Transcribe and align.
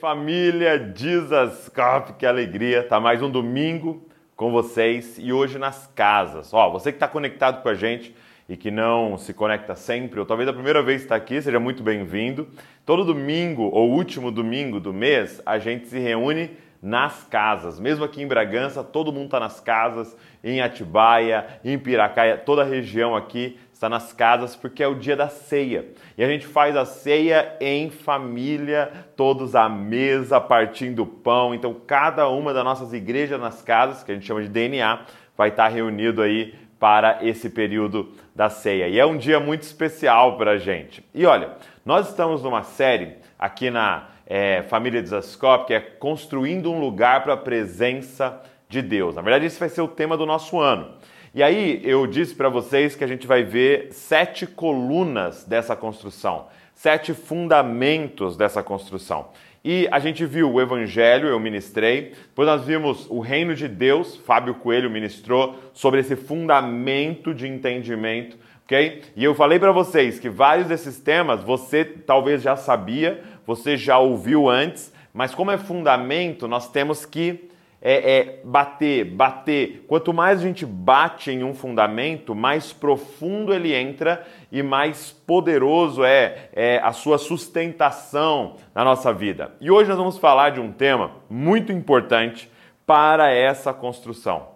família 0.00 0.92
Jesus 0.96 1.68
Cop, 1.68 2.14
que 2.14 2.24
alegria! 2.24 2.82
Tá 2.82 2.98
mais 2.98 3.20
um 3.20 3.30
domingo 3.30 4.02
com 4.34 4.50
vocês 4.50 5.18
e 5.18 5.30
hoje 5.30 5.58
nas 5.58 5.88
casas. 5.88 6.54
Ó, 6.54 6.70
você 6.70 6.90
que 6.90 6.96
está 6.96 7.06
conectado 7.06 7.62
com 7.62 7.68
a 7.68 7.74
gente 7.74 8.16
e 8.48 8.56
que 8.56 8.70
não 8.70 9.18
se 9.18 9.34
conecta 9.34 9.74
sempre, 9.74 10.18
ou 10.18 10.24
talvez 10.24 10.48
a 10.48 10.54
primeira 10.54 10.82
vez 10.82 11.02
está 11.02 11.16
aqui, 11.16 11.42
seja 11.42 11.60
muito 11.60 11.82
bem-vindo. 11.82 12.48
Todo 12.86 13.04
domingo 13.04 13.64
ou 13.64 13.90
último 13.90 14.30
domingo 14.30 14.80
do 14.80 14.90
mês, 14.90 15.42
a 15.44 15.58
gente 15.58 15.86
se 15.88 15.98
reúne 15.98 16.56
nas 16.82 17.22
casas. 17.24 17.78
Mesmo 17.78 18.02
aqui 18.02 18.22
em 18.22 18.26
Bragança, 18.26 18.82
todo 18.82 19.12
mundo 19.12 19.26
está 19.26 19.38
nas 19.38 19.60
casas, 19.60 20.16
em 20.42 20.62
Atibaia, 20.62 21.60
em 21.62 21.78
Piracaia, 21.78 22.38
toda 22.38 22.62
a 22.62 22.64
região 22.64 23.14
aqui 23.14 23.58
está 23.80 23.88
nas 23.88 24.12
casas 24.12 24.54
porque 24.54 24.82
é 24.82 24.86
o 24.86 24.94
dia 24.94 25.16
da 25.16 25.30
ceia. 25.30 25.86
E 26.18 26.22
a 26.22 26.28
gente 26.28 26.46
faz 26.46 26.76
a 26.76 26.84
ceia 26.84 27.56
em 27.58 27.88
família, 27.88 28.92
todos 29.16 29.56
à 29.56 29.70
mesa, 29.70 30.38
partindo 30.38 31.06
pão. 31.06 31.54
Então, 31.54 31.72
cada 31.86 32.28
uma 32.28 32.52
das 32.52 32.62
nossas 32.62 32.92
igrejas 32.92 33.40
nas 33.40 33.62
casas, 33.62 34.04
que 34.04 34.12
a 34.12 34.14
gente 34.14 34.26
chama 34.26 34.42
de 34.42 34.50
DNA, 34.50 35.00
vai 35.34 35.48
estar 35.48 35.68
reunido 35.68 36.20
aí 36.20 36.54
para 36.78 37.20
esse 37.22 37.48
período 37.48 38.12
da 38.36 38.50
ceia. 38.50 38.86
E 38.86 38.98
é 38.98 39.06
um 39.06 39.16
dia 39.16 39.40
muito 39.40 39.62
especial 39.62 40.36
para 40.36 40.52
a 40.52 40.58
gente. 40.58 41.02
E 41.14 41.24
olha, 41.24 41.52
nós 41.82 42.10
estamos 42.10 42.42
numa 42.42 42.62
série 42.62 43.16
aqui 43.38 43.70
na 43.70 44.08
é, 44.26 44.60
Família 44.64 45.00
Desascope, 45.00 45.68
que 45.68 45.72
é 45.74 45.80
construindo 45.80 46.70
um 46.70 46.78
lugar 46.78 47.22
para 47.22 47.32
a 47.32 47.38
presença 47.38 48.42
de 48.68 48.82
Deus. 48.82 49.16
Na 49.16 49.22
verdade, 49.22 49.46
esse 49.46 49.58
vai 49.58 49.70
ser 49.70 49.80
o 49.80 49.88
tema 49.88 50.18
do 50.18 50.26
nosso 50.26 50.60
ano. 50.60 50.96
E 51.32 51.44
aí 51.44 51.80
eu 51.84 52.08
disse 52.08 52.34
para 52.34 52.48
vocês 52.48 52.96
que 52.96 53.04
a 53.04 53.06
gente 53.06 53.24
vai 53.24 53.44
ver 53.44 53.92
sete 53.92 54.48
colunas 54.48 55.44
dessa 55.44 55.76
construção, 55.76 56.48
sete 56.74 57.14
fundamentos 57.14 58.36
dessa 58.36 58.64
construção. 58.64 59.28
E 59.64 59.86
a 59.92 60.00
gente 60.00 60.26
viu 60.26 60.50
o 60.50 60.60
Evangelho, 60.60 61.28
eu 61.28 61.38
ministrei, 61.38 62.14
depois 62.26 62.48
nós 62.48 62.64
vimos 62.64 63.06
o 63.08 63.20
Reino 63.20 63.54
de 63.54 63.68
Deus, 63.68 64.16
Fábio 64.16 64.54
Coelho 64.54 64.90
ministrou 64.90 65.56
sobre 65.72 66.00
esse 66.00 66.16
fundamento 66.16 67.32
de 67.32 67.46
entendimento, 67.46 68.36
ok? 68.64 69.02
E 69.14 69.22
eu 69.22 69.32
falei 69.32 69.60
para 69.60 69.70
vocês 69.70 70.18
que 70.18 70.28
vários 70.28 70.66
desses 70.66 70.98
temas 70.98 71.44
você 71.44 71.84
talvez 71.84 72.42
já 72.42 72.56
sabia, 72.56 73.22
você 73.46 73.76
já 73.76 74.00
ouviu 74.00 74.48
antes, 74.48 74.92
mas 75.14 75.32
como 75.32 75.52
é 75.52 75.58
fundamento, 75.58 76.48
nós 76.48 76.68
temos 76.68 77.06
que 77.06 77.49
é, 77.82 78.18
é, 78.18 78.40
bater, 78.44 79.04
bater. 79.04 79.84
Quanto 79.88 80.12
mais 80.12 80.40
a 80.40 80.42
gente 80.42 80.66
bate 80.66 81.30
em 81.30 81.42
um 81.42 81.54
fundamento, 81.54 82.34
mais 82.34 82.72
profundo 82.72 83.54
ele 83.54 83.74
entra 83.74 84.26
e 84.52 84.62
mais 84.62 85.10
poderoso 85.10 86.04
é, 86.04 86.50
é 86.52 86.80
a 86.82 86.92
sua 86.92 87.16
sustentação 87.16 88.56
na 88.74 88.84
nossa 88.84 89.12
vida. 89.12 89.52
E 89.60 89.70
hoje 89.70 89.88
nós 89.88 89.98
vamos 89.98 90.18
falar 90.18 90.50
de 90.50 90.60
um 90.60 90.72
tema 90.72 91.12
muito 91.28 91.72
importante 91.72 92.50
para 92.86 93.30
essa 93.30 93.72
construção. 93.72 94.48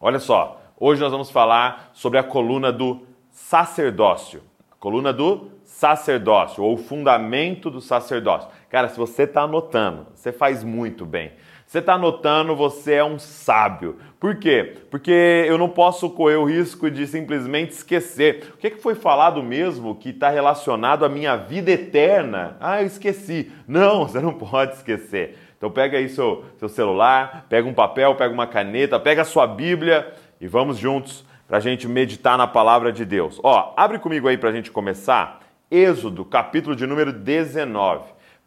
Olha 0.00 0.18
só, 0.18 0.60
hoje 0.78 1.00
nós 1.00 1.10
vamos 1.10 1.30
falar 1.30 1.90
sobre 1.92 2.18
a 2.18 2.22
coluna 2.22 2.72
do 2.72 3.06
sacerdócio. 3.30 4.42
Coluna 4.78 5.12
do 5.12 5.50
sacerdócio, 5.64 6.62
ou 6.62 6.74
o 6.74 6.78
fundamento 6.78 7.68
do 7.70 7.80
sacerdócio. 7.80 8.48
Cara, 8.70 8.88
se 8.88 8.96
você 8.96 9.24
está 9.24 9.42
anotando, 9.42 10.06
você 10.14 10.32
faz 10.32 10.62
muito 10.62 11.04
bem. 11.04 11.32
Você 11.66 11.80
está 11.80 11.94
anotando, 11.94 12.54
você 12.54 12.94
é 12.94 13.04
um 13.04 13.18
sábio. 13.18 13.96
Por 14.20 14.36
quê? 14.36 14.76
Porque 14.88 15.44
eu 15.48 15.58
não 15.58 15.68
posso 15.68 16.08
correr 16.08 16.36
o 16.36 16.44
risco 16.44 16.88
de 16.88 17.08
simplesmente 17.08 17.72
esquecer. 17.72 18.52
O 18.54 18.56
que, 18.56 18.70
que 18.70 18.80
foi 18.80 18.94
falado 18.94 19.42
mesmo 19.42 19.96
que 19.96 20.10
está 20.10 20.30
relacionado 20.30 21.04
à 21.04 21.08
minha 21.08 21.34
vida 21.34 21.72
eterna? 21.72 22.56
Ah, 22.60 22.80
eu 22.80 22.86
esqueci. 22.86 23.50
Não, 23.66 24.06
você 24.06 24.20
não 24.20 24.32
pode 24.32 24.74
esquecer. 24.74 25.36
Então 25.58 25.68
pega 25.68 25.98
aí 25.98 26.08
seu, 26.08 26.44
seu 26.56 26.68
celular, 26.68 27.46
pega 27.48 27.68
um 27.68 27.74
papel, 27.74 28.14
pega 28.14 28.32
uma 28.32 28.46
caneta, 28.46 29.00
pega 29.00 29.22
a 29.22 29.24
sua 29.24 29.48
Bíblia 29.48 30.12
e 30.40 30.46
vamos 30.46 30.78
juntos 30.78 31.24
para 31.48 31.56
a 31.56 31.60
gente 31.60 31.88
meditar 31.88 32.38
na 32.38 32.46
palavra 32.46 32.92
de 32.92 33.04
Deus. 33.04 33.40
Ó, 33.42 33.74
abre 33.76 33.98
comigo 33.98 34.28
aí 34.28 34.38
para 34.38 34.50
a 34.50 34.52
gente 34.52 34.70
começar. 34.70 35.40
Êxodo, 35.68 36.24
capítulo 36.24 36.76
de 36.76 36.86
número 36.86 37.12
19. 37.12 38.04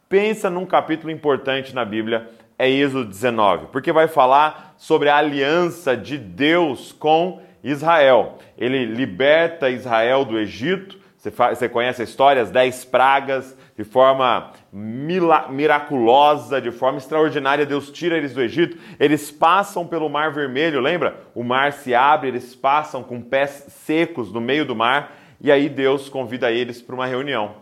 Pensa 0.07 0.49
num 0.49 0.65
capítulo 0.65 1.11
importante 1.11 1.75
na 1.75 1.83
Bíblia 1.83 2.29
é 2.59 2.69
Êxodo 2.69 3.05
19, 3.05 3.67
porque 3.67 3.93
vai 3.93 4.09
falar 4.09 4.75
sobre 4.77 5.07
a 5.07 5.15
aliança 5.15 5.95
de 5.95 6.17
Deus 6.17 6.91
com 6.91 7.41
Israel. 7.63 8.37
Ele 8.57 8.85
liberta 8.85 9.69
Israel 9.69 10.25
do 10.25 10.37
Egito. 10.37 10.99
Você, 11.17 11.67
conhece 11.67 12.01
a 12.01 12.03
história, 12.05 12.41
as 12.41 12.51
dez 12.51 12.85
pragas, 12.85 13.57
de 13.77 13.83
forma 13.83 14.51
miraculosa, 14.71 16.61
de 16.61 16.71
forma 16.71 16.97
extraordinária, 16.97 17.65
Deus 17.65 17.91
tira 17.91 18.17
eles 18.17 18.33
do 18.33 18.41
Egito. 18.41 18.77
Eles 18.99 19.31
passam 19.31 19.87
pelo 19.87 20.09
Mar 20.09 20.33
Vermelho, 20.33 20.81
lembra? 20.81 21.21
O 21.33 21.43
mar 21.43 21.73
se 21.73 21.95
abre, 21.95 22.29
eles 22.29 22.55
passam 22.55 23.03
com 23.03 23.21
pés 23.21 23.65
secos 23.69 24.31
no 24.31 24.39
meio 24.39 24.65
do 24.65 24.75
mar, 24.75 25.13
e 25.41 25.51
aí 25.51 25.67
Deus 25.67 26.09
convida 26.09 26.51
eles 26.51 26.81
para 26.81 26.95
uma 26.95 27.05
reunião. 27.05 27.55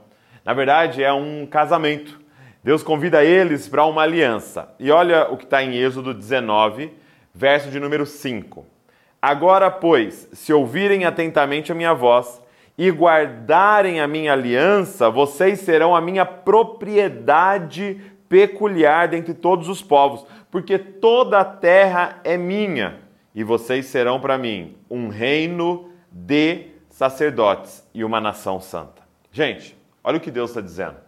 Na 0.46 0.54
verdade, 0.54 1.04
é 1.04 1.12
um 1.12 1.46
casamento. 1.46 2.27
Deus 2.68 2.84
convida 2.84 3.24
eles 3.24 3.66
para 3.66 3.86
uma 3.86 4.02
aliança. 4.02 4.68
E 4.78 4.92
olha 4.92 5.32
o 5.32 5.38
que 5.38 5.46
está 5.46 5.64
em 5.64 5.74
Êxodo 5.78 6.14
19, 6.14 6.92
verso 7.34 7.72
de 7.72 7.80
número 7.80 8.06
5. 8.06 8.66
Agora, 9.22 9.72
pois, 9.72 10.28
se 10.34 10.52
ouvirem 10.52 11.06
atentamente 11.06 11.72
a 11.72 11.76
minha 11.76 11.94
voz 11.94 12.42
e 12.78 12.92
guardarem 12.92 14.02
a 14.02 14.08
minha 14.08 14.34
aliança, 14.34 15.10
vocês 15.10 15.62
serão 15.62 15.96
a 15.96 16.02
minha 16.02 16.26
propriedade 16.26 18.02
peculiar 18.28 19.08
dentre 19.08 19.34
todos 19.34 19.70
os 19.70 19.82
povos, 19.82 20.26
porque 20.52 20.78
toda 20.78 21.40
a 21.40 21.46
terra 21.46 22.20
é 22.26 22.36
minha, 22.36 23.00
e 23.34 23.46
vocês 23.46 23.86
serão 23.86 24.20
para 24.20 24.38
mim 24.38 24.76
um 24.90 25.08
reino 25.08 25.90
de 26.12 26.66
sacerdotes 26.90 27.88
e 27.94 28.04
uma 28.04 28.20
nação 28.20 28.60
santa. 28.60 29.04
Gente, 29.32 29.74
olha 30.04 30.18
o 30.18 30.20
que 30.20 30.30
Deus 30.30 30.50
está 30.50 30.60
dizendo. 30.60 31.07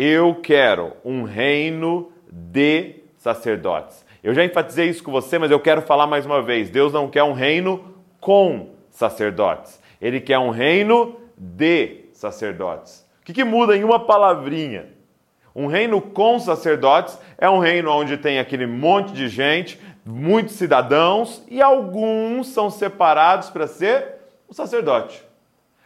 Eu 0.00 0.36
quero 0.36 0.92
um 1.04 1.24
reino 1.24 2.12
de 2.30 3.02
sacerdotes. 3.16 4.06
Eu 4.22 4.32
já 4.32 4.44
enfatizei 4.44 4.88
isso 4.88 5.02
com 5.02 5.10
você, 5.10 5.40
mas 5.40 5.50
eu 5.50 5.58
quero 5.58 5.82
falar 5.82 6.06
mais 6.06 6.24
uma 6.24 6.40
vez. 6.40 6.70
Deus 6.70 6.92
não 6.92 7.10
quer 7.10 7.24
um 7.24 7.32
reino 7.32 7.96
com 8.20 8.74
sacerdotes. 8.92 9.82
Ele 10.00 10.20
quer 10.20 10.38
um 10.38 10.50
reino 10.50 11.16
de 11.36 12.04
sacerdotes. 12.12 13.04
O 13.20 13.24
que, 13.24 13.32
que 13.32 13.42
muda 13.42 13.76
em 13.76 13.82
uma 13.82 13.98
palavrinha? 13.98 14.86
Um 15.52 15.66
reino 15.66 16.00
com 16.00 16.38
sacerdotes 16.38 17.18
é 17.36 17.50
um 17.50 17.58
reino 17.58 17.90
onde 17.90 18.16
tem 18.16 18.38
aquele 18.38 18.68
monte 18.68 19.12
de 19.12 19.26
gente, 19.26 19.80
muitos 20.06 20.54
cidadãos, 20.54 21.42
e 21.48 21.60
alguns 21.60 22.46
são 22.50 22.70
separados 22.70 23.50
para 23.50 23.66
ser 23.66 24.14
o 24.46 24.54
sacerdote. 24.54 25.26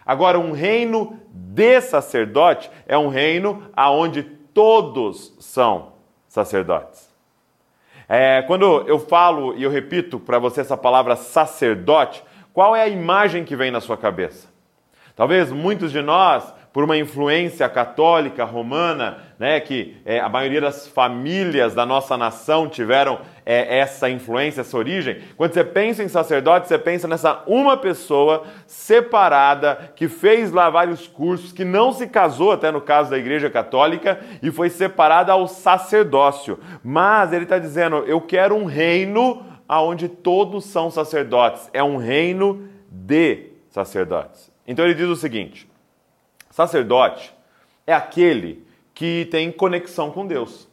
Agora, 0.04 0.38
um 0.38 0.52
reino 0.52 1.18
de 1.32 1.80
sacerdote 1.80 2.70
é 2.86 2.96
um 2.96 3.08
reino 3.08 3.70
aonde 3.74 4.22
todos 4.22 5.34
são 5.40 5.92
sacerdotes. 6.28 7.10
É, 8.08 8.42
quando 8.42 8.86
eu 8.86 8.98
falo 8.98 9.56
e 9.56 9.62
eu 9.62 9.70
repito 9.70 10.20
para 10.20 10.38
você 10.38 10.60
essa 10.60 10.76
palavra 10.76 11.16
sacerdote, 11.16 12.22
qual 12.52 12.76
é 12.76 12.82
a 12.82 12.88
imagem 12.88 13.44
que 13.44 13.56
vem 13.56 13.70
na 13.70 13.80
sua 13.80 13.96
cabeça? 13.96 14.48
Talvez 15.16 15.50
muitos 15.50 15.90
de 15.90 16.02
nós 16.02 16.52
por 16.72 16.84
uma 16.84 16.96
influência 16.96 17.68
católica 17.68 18.44
romana, 18.44 19.18
né, 19.38 19.60
que 19.60 19.96
é, 20.04 20.20
a 20.20 20.28
maioria 20.28 20.60
das 20.60 20.88
famílias 20.88 21.74
da 21.74 21.84
nossa 21.84 22.16
nação 22.16 22.68
tiveram 22.68 23.20
é, 23.44 23.78
essa 23.78 24.08
influência, 24.08 24.62
essa 24.62 24.76
origem. 24.76 25.20
Quando 25.36 25.52
você 25.52 25.62
pensa 25.62 26.02
em 26.02 26.08
sacerdote, 26.08 26.68
você 26.68 26.78
pensa 26.78 27.06
nessa 27.06 27.42
uma 27.46 27.76
pessoa 27.76 28.44
separada 28.66 29.92
que 29.94 30.08
fez 30.08 30.50
lá 30.50 30.70
vários 30.70 31.06
cursos, 31.06 31.52
que 31.52 31.64
não 31.64 31.92
se 31.92 32.06
casou, 32.06 32.52
até 32.52 32.70
no 32.70 32.80
caso 32.80 33.10
da 33.10 33.18
Igreja 33.18 33.50
Católica, 33.50 34.18
e 34.42 34.50
foi 34.50 34.70
separada 34.70 35.32
ao 35.32 35.46
sacerdócio. 35.46 36.58
Mas 36.82 37.32
ele 37.32 37.44
está 37.44 37.58
dizendo: 37.58 37.96
eu 38.06 38.20
quero 38.20 38.54
um 38.54 38.64
reino 38.64 39.44
onde 39.68 40.08
todos 40.08 40.64
são 40.66 40.90
sacerdotes. 40.90 41.68
É 41.72 41.82
um 41.82 41.96
reino 41.96 42.68
de 42.90 43.50
sacerdotes. 43.68 44.50
Então 44.66 44.84
ele 44.84 44.94
diz 44.94 45.08
o 45.08 45.16
seguinte 45.16 45.71
Sacerdote 46.52 47.32
é 47.86 47.94
aquele 47.94 48.62
que 48.92 49.26
tem 49.30 49.50
conexão 49.50 50.10
com 50.10 50.26
Deus. 50.26 50.68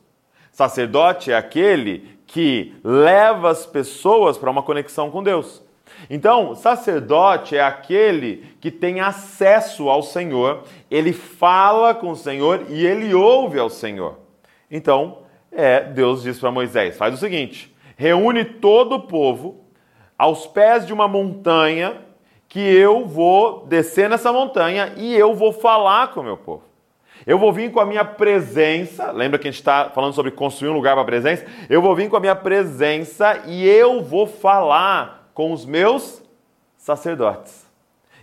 Sacerdote 0.52 1.31
é 1.31 1.38
aquele 1.38 2.20
que 2.28 2.76
leva 2.84 3.50
as 3.50 3.66
pessoas 3.66 4.38
para 4.38 4.52
uma 4.52 4.62
conexão 4.62 5.10
com 5.10 5.24
Deus. 5.24 5.64
Então, 6.10 6.54
sacerdote 6.54 7.56
é 7.56 7.62
aquele 7.62 8.56
que 8.60 8.70
tem 8.70 9.00
acesso 9.00 9.90
ao 9.90 10.04
Senhor, 10.04 10.64
ele 10.92 11.14
fala 11.14 11.96
com 11.96 12.12
o 12.12 12.16
Senhor 12.16 12.66
e 12.70 12.86
ele 12.86 13.14
ouve 13.14 13.58
ao 13.58 13.70
Senhor. 13.70 14.20
Então, 14.70 15.20
é, 15.50 15.80
Deus 15.80 16.24
diz 16.24 16.38
para 16.38 16.52
Moisés: 16.52 16.98
faz 16.98 17.14
o 17.14 17.18
seguinte, 17.18 17.74
reúne 17.96 18.44
todo 18.44 18.96
o 18.96 19.08
povo 19.08 19.64
aos 20.18 20.46
pés 20.46 20.86
de 20.86 20.92
uma 20.92 21.08
montanha 21.08 22.09
que 22.50 22.60
eu 22.60 23.06
vou 23.06 23.68
descer 23.68 24.10
nessa 24.10 24.34
montanha 24.34 24.94
e 24.98 25.16
eu 25.16 25.36
vou 25.36 25.54
falar 25.54 26.07
com 26.10 26.19
o 26.22 26.24
meu 26.24 26.36
povo. 26.36 26.63
Eu 27.25 27.38
vou 27.38 27.54
vir 27.54 27.72
com 27.72 27.80
a 27.80 27.86
minha 27.86 28.04
presença. 28.04 29.12
Lembra 29.12 29.38
que 29.38 29.48
a 29.48 29.51
gente 29.51 29.60
está 29.60 29.92
falando 29.92 30.13
sobre 30.13 30.31
construir 30.31 30.69
um 30.69 30.74
lugar 30.74 30.94
para 30.94 31.04
a 31.04 31.06
presença? 31.06 31.46
Eu 31.69 31.80
vou 31.80 31.96
vir 31.96 32.10
com 32.10 32.18
a 32.18 32.19
minha 32.19 32.36
presença 32.36 33.44
e 33.46 33.68
eu 33.68 34.01
vou 34.01 34.25
falar 34.25 35.30
com 35.34 35.54
os 35.54 35.63
meus 35.63 36.24
sacerdotes. 36.75 37.68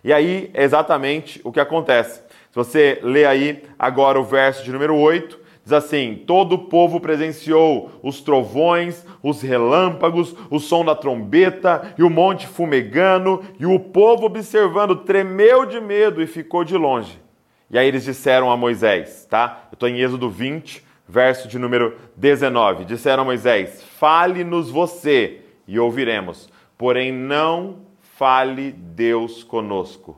E 0.03 0.13
aí 0.13 0.51
é 0.55 0.65
exatamente 0.65 1.41
o 1.45 1.53
que 1.53 1.61
acontece. 1.61 2.21
Se 2.51 2.55
você 2.55 2.99
lê 3.03 3.25
aí 3.27 3.63
agora 3.79 4.19
o 4.19 4.25
verso 4.25 4.65
de 4.65 4.73
número 4.73 4.97
8, 4.97 5.39
diz 5.67 5.73
assim: 5.73 6.23
Todo 6.25 6.53
o 6.53 6.59
povo 6.59 7.01
presenciou 7.01 7.91
os 8.01 8.21
trovões, 8.21 9.05
os 9.21 9.43
relâmpagos, 9.43 10.35
o 10.49 10.61
som 10.61 10.85
da 10.85 10.95
trombeta 10.95 11.93
e 11.99 12.05
o 12.05 12.09
monte 12.09 12.47
fumegando, 12.47 13.43
e 13.59 13.67
o 13.67 13.81
povo 13.81 14.27
observando 14.27 14.95
tremeu 14.95 15.67
de 15.67 15.81
medo 15.81 16.23
e 16.23 16.27
ficou 16.27 16.63
de 16.63 16.77
longe. 16.77 17.21
E 17.69 17.77
aí 17.77 17.89
eles 17.89 18.05
disseram 18.05 18.49
a 18.49 18.57
Moisés, 18.57 19.27
tá? 19.29 19.65
Eu 19.73 19.75
estou 19.75 19.89
em 19.89 19.99
Êxodo 19.99 20.31
20, 20.31 20.85
verso 21.09 21.49
de 21.49 21.59
número 21.59 21.97
19. 22.15 22.85
Disseram 22.85 23.25
a 23.25 23.27
Moisés: 23.27 23.83
Fale-nos 23.83 24.71
você 24.71 25.41
e 25.67 25.81
ouviremos, 25.81 26.49
porém 26.79 27.11
não 27.11 27.79
fale 28.15 28.71
Deus 28.71 29.43
conosco, 29.43 30.17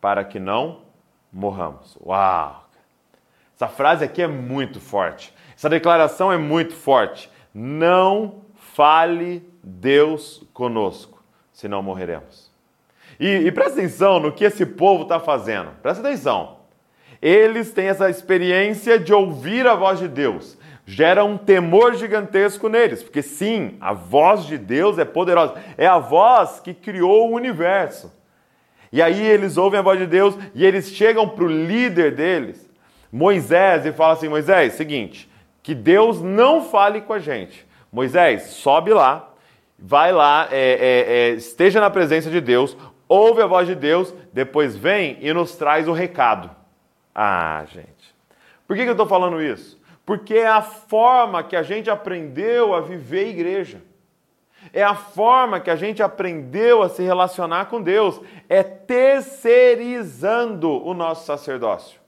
para 0.00 0.24
que 0.24 0.40
não 0.40 0.78
morramos. 1.30 1.98
Uau! 2.02 2.65
Essa 3.56 3.66
frase 3.66 4.04
aqui 4.04 4.22
é 4.22 4.28
muito 4.28 4.78
forte. 4.78 5.34
Essa 5.56 5.68
declaração 5.68 6.30
é 6.30 6.36
muito 6.36 6.74
forte. 6.74 7.28
Não 7.52 8.42
fale 8.54 9.42
Deus 9.64 10.46
conosco, 10.52 11.20
senão 11.52 11.82
morreremos. 11.82 12.52
E, 13.18 13.26
e 13.26 13.50
presta 13.50 13.78
atenção 13.78 14.20
no 14.20 14.30
que 14.30 14.44
esse 14.44 14.64
povo 14.64 15.04
está 15.04 15.18
fazendo. 15.18 15.70
Presta 15.82 16.06
atenção. 16.06 16.58
Eles 17.20 17.72
têm 17.72 17.88
essa 17.88 18.10
experiência 18.10 18.98
de 18.98 19.12
ouvir 19.12 19.66
a 19.66 19.74
voz 19.74 19.98
de 19.98 20.06
Deus 20.06 20.58
gera 20.86 21.24
um 21.24 21.36
temor 21.36 21.96
gigantesco 21.96 22.68
neles, 22.68 23.02
porque 23.02 23.20
sim, 23.20 23.76
a 23.80 23.92
voz 23.92 24.46
de 24.46 24.56
Deus 24.56 24.98
é 24.98 25.04
poderosa, 25.04 25.54
é 25.76 25.86
a 25.86 25.98
voz 25.98 26.60
que 26.60 26.72
criou 26.72 27.28
o 27.28 27.34
universo. 27.34 28.14
E 28.92 29.02
aí 29.02 29.20
eles 29.20 29.56
ouvem 29.56 29.80
a 29.80 29.82
voz 29.82 29.98
de 29.98 30.06
Deus 30.06 30.38
e 30.54 30.64
eles 30.64 30.90
chegam 30.90 31.28
para 31.28 31.44
o 31.44 31.48
líder 31.48 32.14
deles, 32.14 32.65
Moisés, 33.12 33.86
e 33.86 33.92
falam 33.92 34.14
assim: 34.14 34.28
Moisés, 34.28 34.74
seguinte, 34.74 35.30
que 35.62 35.74
Deus 35.74 36.20
não 36.20 36.62
fale 36.62 37.00
com 37.00 37.12
a 37.12 37.18
gente. 37.18 37.66
Moisés, 37.92 38.44
sobe 38.44 38.92
lá, 38.92 39.30
vai 39.78 40.12
lá, 40.12 40.48
é, 40.50 40.58
é, 40.58 41.12
é, 41.12 41.28
esteja 41.30 41.80
na 41.80 41.90
presença 41.90 42.30
de 42.30 42.40
Deus, 42.40 42.76
ouve 43.08 43.42
a 43.42 43.46
voz 43.46 43.66
de 43.66 43.74
Deus, 43.74 44.14
depois 44.32 44.76
vem 44.76 45.18
e 45.20 45.32
nos 45.32 45.56
traz 45.56 45.88
o 45.88 45.92
recado. 45.92 46.50
Ah, 47.14 47.64
gente. 47.72 48.14
Por 48.66 48.76
que, 48.76 48.82
que 48.82 48.88
eu 48.88 48.92
estou 48.92 49.06
falando 49.06 49.40
isso? 49.40 49.76
porque 50.06 50.34
é 50.34 50.46
a 50.46 50.62
forma 50.62 51.42
que 51.42 51.56
a 51.56 51.64
gente 51.64 51.90
aprendeu 51.90 52.72
a 52.72 52.80
viver 52.80 53.28
igreja. 53.28 53.82
É 54.72 54.84
a 54.84 54.94
forma 54.94 55.58
que 55.58 55.68
a 55.68 55.74
gente 55.74 56.00
aprendeu 56.00 56.80
a 56.82 56.88
se 56.88 57.02
relacionar 57.02 57.66
com 57.66 57.82
Deus. 57.82 58.20
É 58.48 58.62
terceirizando 58.62 60.70
o 60.70 60.94
nosso 60.94 61.26
sacerdócio. 61.26 61.98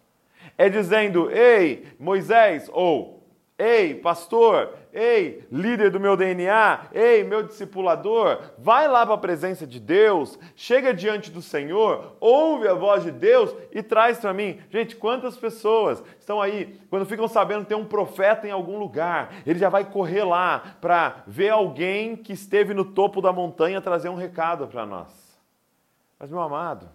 É 0.58 0.68
dizendo, 0.68 1.30
ei, 1.30 1.86
Moisés, 1.98 2.68
ou 2.72 3.24
ei, 3.56 3.94
pastor, 3.94 4.74
Ei, 4.92 5.46
líder 5.52 5.90
do 5.90 6.00
meu 6.00 6.16
DNA, 6.16 6.88
ei, 6.92 7.22
meu 7.22 7.42
discipulador, 7.42 8.40
vai 8.56 8.88
lá 8.88 9.04
para 9.04 9.14
a 9.14 9.18
presença 9.18 9.66
de 9.66 9.78
Deus, 9.78 10.38
chega 10.56 10.94
diante 10.94 11.30
do 11.30 11.42
Senhor, 11.42 12.16
ouve 12.18 12.66
a 12.66 12.74
voz 12.74 13.04
de 13.04 13.12
Deus 13.12 13.54
e 13.70 13.82
traz 13.82 14.18
para 14.18 14.32
mim. 14.32 14.58
Gente, 14.70 14.96
quantas 14.96 15.36
pessoas 15.36 16.02
estão 16.18 16.40
aí, 16.40 16.80
quando 16.88 17.04
ficam 17.04 17.28
sabendo 17.28 17.62
que 17.62 17.68
tem 17.68 17.76
um 17.76 17.84
profeta 17.84 18.48
em 18.48 18.50
algum 18.50 18.78
lugar, 18.78 19.30
ele 19.46 19.58
já 19.58 19.68
vai 19.68 19.84
correr 19.84 20.24
lá 20.24 20.76
para 20.80 21.22
ver 21.26 21.50
alguém 21.50 22.16
que 22.16 22.32
esteve 22.32 22.72
no 22.72 22.84
topo 22.84 23.20
da 23.20 23.32
montanha 23.32 23.80
trazer 23.80 24.08
um 24.08 24.16
recado 24.16 24.66
para 24.66 24.86
nós. 24.86 25.38
Mas, 26.18 26.30
meu 26.30 26.40
amado, 26.40 26.88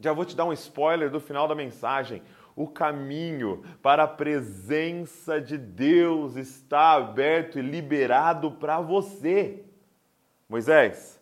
já 0.00 0.12
vou 0.12 0.24
te 0.24 0.36
dar 0.36 0.44
um 0.44 0.52
spoiler 0.52 1.10
do 1.10 1.20
final 1.20 1.48
da 1.48 1.54
mensagem 1.54 2.22
o 2.56 2.66
caminho 2.66 3.62
para 3.82 4.04
a 4.04 4.08
presença 4.08 5.38
de 5.38 5.58
Deus 5.58 6.36
está 6.36 6.94
aberto 6.94 7.58
e 7.58 7.62
liberado 7.62 8.50
para 8.52 8.80
você. 8.80 9.62
Moisés, 10.48 11.20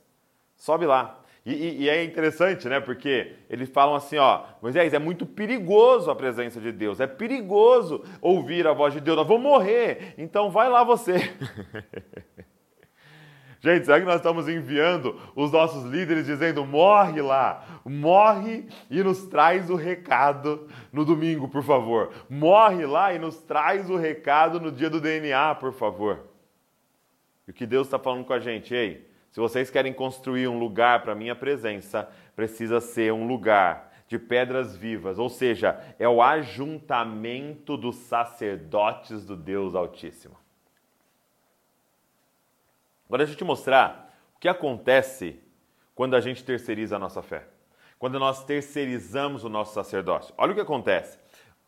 sobe 0.54 0.86
lá. 0.86 1.20
E, 1.44 1.52
e, 1.52 1.82
e, 1.82 1.88
é 1.90 2.04
interessante, 2.04 2.68
né? 2.68 2.80
Porque 2.80 3.34
eles 3.50 3.68
falam 3.68 3.96
assim, 3.96 4.16
ó, 4.16 4.44
Moisés, 4.62 4.94
é 4.94 4.98
muito 4.98 5.26
perigoso 5.26 6.10
a 6.10 6.16
presença 6.16 6.58
de 6.58 6.72
Deus, 6.72 7.00
é 7.00 7.06
perigoso 7.06 8.02
ouvir 8.22 8.66
a 8.66 8.72
voz 8.72 8.94
de 8.94 9.00
Deus, 9.00 9.16
nós 9.16 9.26
vamos 9.26 9.42
morrer, 9.42 10.14
então 10.16 10.50
vai 10.50 10.70
lá 10.70 10.82
você. 10.82 11.16
Gente, 13.64 13.86
será 13.86 13.98
que 13.98 14.04
nós 14.04 14.16
estamos 14.16 14.46
enviando 14.46 15.18
os 15.34 15.50
nossos 15.50 15.84
líderes 15.84 16.26
dizendo: 16.26 16.66
morre 16.66 17.22
lá, 17.22 17.80
morre 17.82 18.66
e 18.90 19.02
nos 19.02 19.24
traz 19.26 19.70
o 19.70 19.74
recado 19.74 20.68
no 20.92 21.02
domingo, 21.02 21.48
por 21.48 21.62
favor. 21.62 22.12
Morre 22.28 22.84
lá 22.84 23.14
e 23.14 23.18
nos 23.18 23.38
traz 23.40 23.88
o 23.88 23.96
recado 23.96 24.60
no 24.60 24.70
dia 24.70 24.90
do 24.90 25.00
DNA, 25.00 25.54
por 25.54 25.72
favor. 25.72 26.26
E 27.48 27.52
o 27.52 27.54
que 27.54 27.64
Deus 27.64 27.86
está 27.86 27.98
falando 27.98 28.26
com 28.26 28.34
a 28.34 28.38
gente? 28.38 28.74
Ei, 28.74 29.10
se 29.32 29.40
vocês 29.40 29.70
querem 29.70 29.94
construir 29.94 30.46
um 30.46 30.58
lugar 30.58 31.02
para 31.02 31.14
minha 31.14 31.34
presença, 31.34 32.06
precisa 32.36 32.82
ser 32.82 33.14
um 33.14 33.26
lugar 33.26 33.94
de 34.06 34.18
pedras 34.18 34.76
vivas, 34.76 35.18
ou 35.18 35.30
seja, 35.30 35.82
é 35.98 36.06
o 36.06 36.20
ajuntamento 36.20 37.78
dos 37.78 37.96
sacerdotes 37.96 39.24
do 39.24 39.34
Deus 39.34 39.74
Altíssimo. 39.74 40.43
Agora 43.14 43.26
deixa 43.26 43.34
eu 43.34 43.38
te 43.38 43.44
mostrar 43.44 44.12
o 44.34 44.40
que 44.40 44.48
acontece 44.48 45.38
quando 45.94 46.16
a 46.16 46.20
gente 46.20 46.42
terceiriza 46.42 46.96
a 46.96 46.98
nossa 46.98 47.22
fé. 47.22 47.46
Quando 47.96 48.18
nós 48.18 48.42
terceirizamos 48.42 49.44
o 49.44 49.48
nosso 49.48 49.72
sacerdócio. 49.72 50.34
Olha 50.36 50.50
o 50.50 50.54
que 50.56 50.60
acontece. 50.60 51.16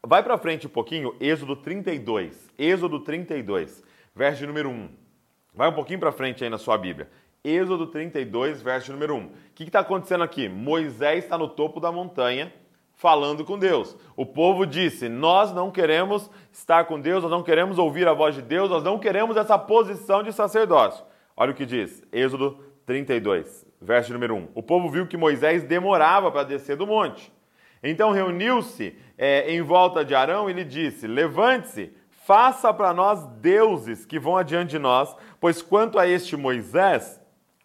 Vai 0.05 0.25
para 0.25 0.37
frente 0.39 0.67
um 0.67 0.71
pouquinho, 0.71 1.15
Êxodo 1.21 1.55
32. 1.55 2.51
Êxodo 2.59 2.99
32, 2.99 3.81
verso 4.13 4.45
número 4.45 4.71
1. 4.71 4.89
Vai 5.55 5.69
um 5.69 5.73
pouquinho 5.73 6.01
para 6.01 6.11
frente 6.11 6.43
aí 6.43 6.51
na 6.51 6.59
sua 6.59 6.77
Bíblia. 6.77 7.09
Êxodo 7.45 7.87
32, 7.87 8.61
verso 8.61 8.91
número 8.91 9.15
1. 9.15 9.27
O 9.27 9.31
que 9.55 9.63
está 9.63 9.79
acontecendo 9.79 10.25
aqui? 10.25 10.49
Moisés 10.49 11.23
está 11.23 11.39
no 11.39 11.47
topo 11.47 11.79
da 11.79 11.93
montanha 11.93 12.53
falando 12.97 13.45
com 13.45 13.57
Deus. 13.57 13.97
O 14.17 14.27
povo 14.27 14.67
disse: 14.67 15.09
Nós 15.09 15.53
não 15.53 15.71
queremos 15.71 16.29
estar 16.51 16.87
com 16.87 17.01
Deus, 17.01 17.23
nós 17.23 17.31
não 17.31 17.45
queremos 17.45 17.79
ouvir 17.79 18.09
a 18.09 18.15
voz 18.15 18.35
de 18.35 18.43
Deus, 18.43 18.69
nós 18.69 18.83
não 18.83 18.99
queremos 18.99 19.37
essa 19.37 19.57
posição 19.57 20.25
de 20.25 20.33
sacerdócio. 20.33 21.07
Olha 21.37 21.53
o 21.53 21.55
que 21.55 21.67
diz, 21.67 22.03
Êxodo 22.11 22.59
32, 22.87 23.67
verso 23.81 24.13
número 24.13 24.35
1. 24.37 24.49
O 24.55 24.63
povo 24.63 24.89
viu 24.89 25.07
que 25.07 25.19
Moisés 25.19 25.63
demorava 25.63 26.33
para 26.33 26.45
descer 26.45 26.77
do 26.77 26.87
monte. 26.87 27.31
Então 27.83 28.11
reuniu-se 28.11 28.97
é, 29.19 29.53
em 29.53 29.61
volta 29.61 30.03
de 30.03 30.15
Arão 30.15 30.49
e 30.49 30.55
lhe 30.55 30.65
disse: 30.65 31.07
Levante-se, 31.07 31.93
faça 32.09 32.73
para 32.73 32.95
nós 32.95 33.27
deuses 33.41 34.07
que 34.07 34.19
vão 34.19 34.37
adiante 34.37 34.71
de 34.71 34.79
nós, 34.79 35.15
pois 35.39 35.61
quanto 35.61 35.99
a 35.99 36.07
este 36.07 36.37
Moisés, 36.37 37.21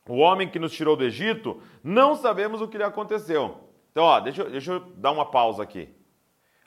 o 0.07 0.17
homem 0.17 0.49
que 0.49 0.59
nos 0.59 0.73
tirou 0.73 0.97
do 0.97 1.05
Egito, 1.05 1.61
não 1.81 2.15
sabemos 2.15 2.61
o 2.61 2.67
que 2.67 2.77
lhe 2.77 2.83
aconteceu. 2.83 3.57
Então, 3.91 4.03
ó, 4.03 4.19
deixa, 4.19 4.43
deixa 4.49 4.73
eu 4.73 4.79
dar 4.97 5.11
uma 5.11 5.25
pausa 5.25 5.63
aqui. 5.63 5.89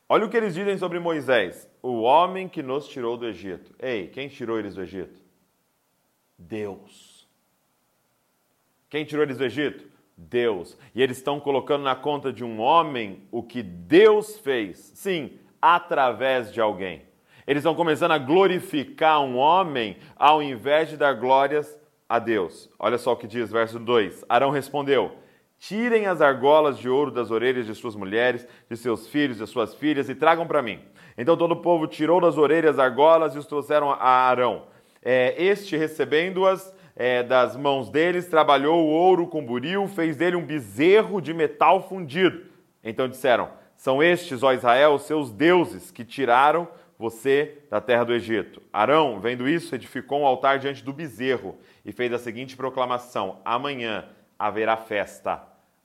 Olha 0.08 0.25
o 0.25 0.28
que 0.30 0.37
eles 0.37 0.54
dizem 0.54 0.78
sobre 0.78 0.99
Moisés, 0.99 1.68
o 1.82 2.00
homem 2.02 2.49
que 2.49 2.62
nos 2.62 2.88
tirou 2.88 3.16
do 3.16 3.26
Egito. 3.26 3.75
Ei, 3.78 4.08
quem 4.08 4.28
tirou 4.28 4.58
eles 4.58 4.75
do 4.75 4.82
Egito? 4.82 5.24
Deus. 6.48 7.28
Quem 8.88 9.04
tirou 9.04 9.24
eles 9.24 9.38
do 9.38 9.44
Egito? 9.44 9.84
Deus. 10.16 10.78
E 10.94 11.02
eles 11.02 11.16
estão 11.16 11.40
colocando 11.40 11.82
na 11.82 11.96
conta 11.96 12.32
de 12.32 12.44
um 12.44 12.60
homem 12.60 13.26
o 13.30 13.42
que 13.42 13.62
Deus 13.62 14.38
fez. 14.38 14.92
Sim, 14.94 15.38
através 15.60 16.52
de 16.52 16.60
alguém. 16.60 17.02
Eles 17.46 17.60
estão 17.60 17.74
começando 17.74 18.12
a 18.12 18.18
glorificar 18.18 19.20
um 19.20 19.36
homem 19.36 19.96
ao 20.16 20.42
invés 20.42 20.88
de 20.88 20.96
dar 20.96 21.14
glórias 21.14 21.78
a 22.08 22.18
Deus. 22.18 22.70
Olha 22.78 22.96
só 22.96 23.12
o 23.12 23.16
que 23.16 23.26
diz, 23.26 23.50
verso 23.50 23.78
2. 23.78 24.24
Arão 24.28 24.50
respondeu: 24.50 25.12
Tirem 25.58 26.06
as 26.06 26.20
argolas 26.20 26.78
de 26.78 26.88
ouro 26.88 27.10
das 27.10 27.30
orelhas 27.30 27.66
de 27.66 27.74
suas 27.74 27.96
mulheres, 27.96 28.46
de 28.68 28.76
seus 28.76 29.08
filhos, 29.08 29.38
de 29.38 29.46
suas 29.46 29.74
filhas 29.74 30.08
e 30.08 30.14
tragam 30.14 30.46
para 30.46 30.62
mim. 30.62 30.80
Então 31.16 31.36
todo 31.36 31.52
o 31.52 31.62
povo 31.62 31.86
tirou 31.86 32.20
das 32.20 32.38
orelhas 32.38 32.78
as 32.78 32.78
argolas 32.78 33.34
e 33.34 33.38
os 33.38 33.46
trouxeram 33.46 33.90
a 33.90 33.96
Arão. 33.96 34.66
É, 35.04 35.34
este, 35.37 35.76
recebendo-as 35.76 36.75
é, 36.96 37.23
das 37.23 37.56
mãos 37.56 37.90
deles, 37.90 38.26
trabalhou 38.26 38.84
o 38.84 38.88
ouro 38.88 39.26
com 39.26 39.44
buril, 39.44 39.87
fez 39.87 40.16
dele 40.16 40.37
um 40.37 40.44
bezerro 40.44 41.20
de 41.20 41.34
metal 41.34 41.87
fundido. 41.87 42.46
Então 42.82 43.08
disseram: 43.08 43.50
São 43.76 44.02
estes, 44.02 44.42
ó 44.42 44.52
Israel, 44.52 44.99
seus 44.99 45.30
deuses 45.30 45.90
que 45.90 46.04
tiraram 46.04 46.66
você 46.99 47.58
da 47.68 47.80
terra 47.80 48.04
do 48.04 48.14
Egito. 48.14 48.62
Arão, 48.73 49.20
vendo 49.20 49.49
isso, 49.49 49.75
edificou 49.75 50.20
um 50.20 50.26
altar 50.26 50.58
diante 50.58 50.82
do 50.82 50.92
bezerro 50.92 51.58
e 51.84 51.92
fez 51.92 52.12
a 52.12 52.18
seguinte 52.18 52.56
proclamação: 52.56 53.40
Amanhã 53.44 54.06
haverá 54.38 54.76
festa 54.76 55.42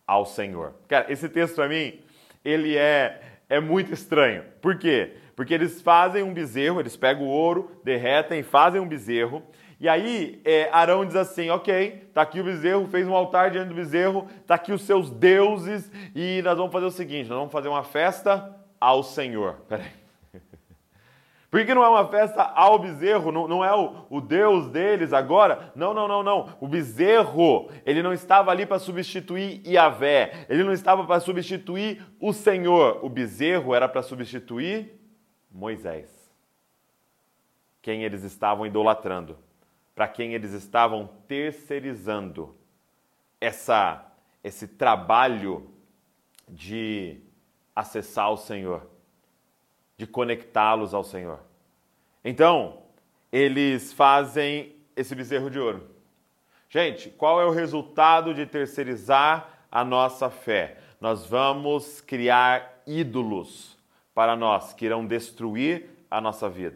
ao 0.07 0.25
Senhor. 0.25 0.73
Cara, 0.88 1.11
esse 1.11 1.27
texto 1.27 1.55
para 1.55 1.67
mim, 1.67 1.99
ele 2.43 2.77
é 2.77 3.21
é 3.49 3.59
muito 3.59 3.91
estranho. 3.91 4.43
Por 4.61 4.77
quê? 4.77 5.13
Porque 5.39 5.53
eles 5.53 5.81
fazem 5.81 6.22
um 6.22 6.34
bezerro, 6.34 6.81
eles 6.81 6.98
pegam 6.98 7.25
o 7.25 7.29
ouro, 7.29 7.72
derretem, 7.81 8.43
fazem 8.43 8.81
um 8.81 8.86
bezerro. 8.86 9.41
E 9.79 9.88
aí 9.88 10.41
é, 10.43 10.67
Arão 10.69 11.05
diz 11.05 11.15
assim: 11.15 11.50
ok, 11.50 12.10
tá 12.13 12.24
aqui 12.24 12.41
o 12.41 12.43
bezerro, 12.43 12.86
fez 12.89 13.08
um 13.08 13.15
altar 13.15 13.50
diante 13.50 13.69
do 13.69 13.74
bezerro, 13.74 14.27
tá 14.46 14.55
aqui 14.55 14.74
os 14.74 14.81
seus 14.81 15.10
deuses, 15.10 15.89
e 16.13 16.41
nós 16.41 16.58
vamos 16.58 16.74
fazer 16.74 16.88
o 16.88 16.91
seguinte: 16.91 17.29
nós 17.29 17.38
vamos 17.38 17.53
fazer 17.53 17.69
uma 17.69 17.86
festa 17.86 18.53
ao 18.81 19.01
Senhor. 19.01 19.62
Peraí. 19.69 19.88
Por 21.50 21.65
que 21.65 21.74
não 21.74 21.86
é 21.86 21.89
uma 21.89 22.05
festa 22.10 22.43
ao 22.43 22.77
bezerro? 22.77 23.31
Não, 23.31 23.48
não 23.48 23.63
é 23.63 23.74
o, 23.74 24.08
o, 24.10 24.19
Deus 24.19 24.67
deles 24.67 25.13
agora? 25.13 25.72
Não, 25.74 25.93
não, 25.93 26.05
não, 26.05 26.22
não. 26.22 26.50
O 26.60 26.67
bezerro, 26.67 27.69
ele 27.86 28.03
não 28.03 28.12
estava 28.12 28.51
ali 28.51 28.65
para 28.65 28.77
substituir 28.77 29.65
Yahvé. 29.65 30.46
Ele 30.50 30.65
não 30.65 30.74
estava 30.74 31.05
para 31.05 31.22
substituir 31.22 32.05
o 32.19 32.34
Senhor. 32.34 33.00
O 33.01 33.08
bezerro 33.08 33.74
era 33.74 33.88
para 33.88 34.03
substituir 34.03 34.98
Moisés. 35.51 36.09
Quem 37.81 38.03
eles 38.03 38.23
estavam 38.23 38.65
idolatrando. 38.65 39.37
Para 39.95 40.07
quem 40.07 40.33
eles 40.33 40.53
estavam 40.53 41.07
terceirizando 41.27 42.55
essa, 43.39 44.05
esse 44.43 44.67
trabalho 44.67 45.69
de 46.47 47.21
acessar 47.75 48.31
o 48.31 48.37
Senhor 48.37 48.89
de 49.99 50.07
conectá-los 50.07 50.93
ao 50.93 51.03
Senhor. 51.03 51.41
Então, 52.23 52.83
eles 53.29 53.91
fazem 53.91 54.73
esse 54.95 55.13
bezerro 55.13 55.49
de 55.49 55.59
ouro. 55.59 55.89
Gente, 56.69 57.09
qual 57.09 57.41
é 57.41 57.45
o 57.45 57.51
resultado 57.51 58.33
de 58.33 58.45
terceirizar 58.45 59.65
a 59.69 59.83
nossa 59.83 60.29
fé? 60.29 60.77
Nós 61.01 61.25
vamos 61.25 61.99
criar 61.99 62.81
ídolos 62.87 63.77
para 64.19 64.35
nós 64.35 64.73
que 64.73 64.83
irão 64.83 65.05
destruir 65.05 65.85
a 66.11 66.19
nossa 66.19 66.49
vida. 66.49 66.75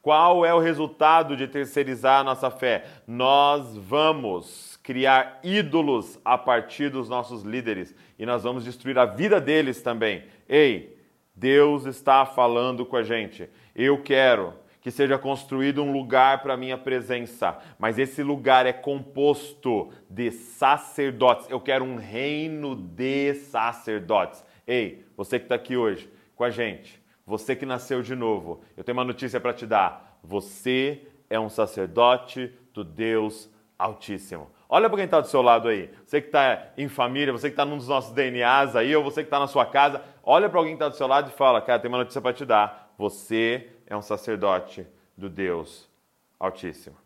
Qual 0.00 0.46
é 0.46 0.54
o 0.54 0.60
resultado 0.60 1.36
de 1.36 1.48
terceirizar 1.48 2.20
a 2.20 2.22
nossa 2.22 2.48
fé? 2.48 2.84
Nós 3.08 3.76
vamos 3.76 4.78
criar 4.80 5.40
ídolos 5.42 6.20
a 6.24 6.38
partir 6.38 6.88
dos 6.88 7.08
nossos 7.08 7.42
líderes 7.42 7.92
e 8.16 8.24
nós 8.24 8.44
vamos 8.44 8.64
destruir 8.64 8.96
a 9.00 9.04
vida 9.04 9.40
deles 9.40 9.82
também. 9.82 10.22
Ei, 10.48 10.96
Deus 11.34 11.86
está 11.86 12.24
falando 12.24 12.86
com 12.86 12.96
a 12.96 13.02
gente. 13.02 13.50
Eu 13.74 14.00
quero 14.00 14.54
que 14.80 14.92
seja 14.92 15.18
construído 15.18 15.82
um 15.82 15.92
lugar 15.92 16.40
para 16.40 16.56
minha 16.56 16.78
presença, 16.78 17.58
mas 17.80 17.98
esse 17.98 18.22
lugar 18.22 18.64
é 18.64 18.72
composto 18.72 19.90
de 20.08 20.30
sacerdotes. 20.30 21.50
Eu 21.50 21.60
quero 21.60 21.84
um 21.84 21.96
reino 21.96 22.76
de 22.76 23.34
sacerdotes. 23.34 24.44
Ei, 24.64 25.04
você 25.16 25.36
que 25.36 25.46
está 25.46 25.56
aqui 25.56 25.76
hoje 25.76 26.08
com 26.40 26.44
a 26.44 26.48
gente, 26.48 26.98
você 27.26 27.54
que 27.54 27.66
nasceu 27.66 28.00
de 28.00 28.16
novo, 28.16 28.62
eu 28.74 28.82
tenho 28.82 28.96
uma 28.96 29.04
notícia 29.04 29.38
para 29.38 29.52
te 29.52 29.66
dar. 29.66 30.18
Você 30.24 31.06
é 31.28 31.38
um 31.38 31.50
sacerdote 31.50 32.50
do 32.72 32.82
Deus 32.82 33.50
Altíssimo. 33.78 34.50
Olha 34.66 34.88
para 34.88 34.96
quem 34.96 35.04
está 35.04 35.20
do 35.20 35.26
seu 35.26 35.42
lado 35.42 35.68
aí. 35.68 35.90
Você 36.02 36.18
que 36.18 36.28
está 36.28 36.72
em 36.78 36.88
família, 36.88 37.30
você 37.30 37.48
que 37.48 37.52
está 37.52 37.66
num 37.66 37.76
dos 37.76 37.88
nossos 37.88 38.14
DNAs 38.14 38.74
aí, 38.74 38.96
ou 38.96 39.04
você 39.04 39.20
que 39.20 39.26
está 39.26 39.38
na 39.38 39.46
sua 39.46 39.66
casa, 39.66 40.02
olha 40.22 40.48
para 40.48 40.58
alguém 40.58 40.72
que 40.72 40.76
está 40.76 40.88
do 40.88 40.96
seu 40.96 41.06
lado 41.06 41.28
e 41.28 41.32
fala: 41.34 41.60
Cara, 41.60 41.78
tem 41.78 41.90
uma 41.90 41.98
notícia 41.98 42.22
para 42.22 42.32
te 42.32 42.46
dar. 42.46 42.90
Você 42.96 43.68
é 43.86 43.94
um 43.94 44.00
sacerdote 44.00 44.86
do 45.14 45.28
Deus 45.28 45.90
Altíssimo. 46.38 46.96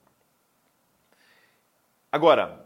Agora, 2.12 2.64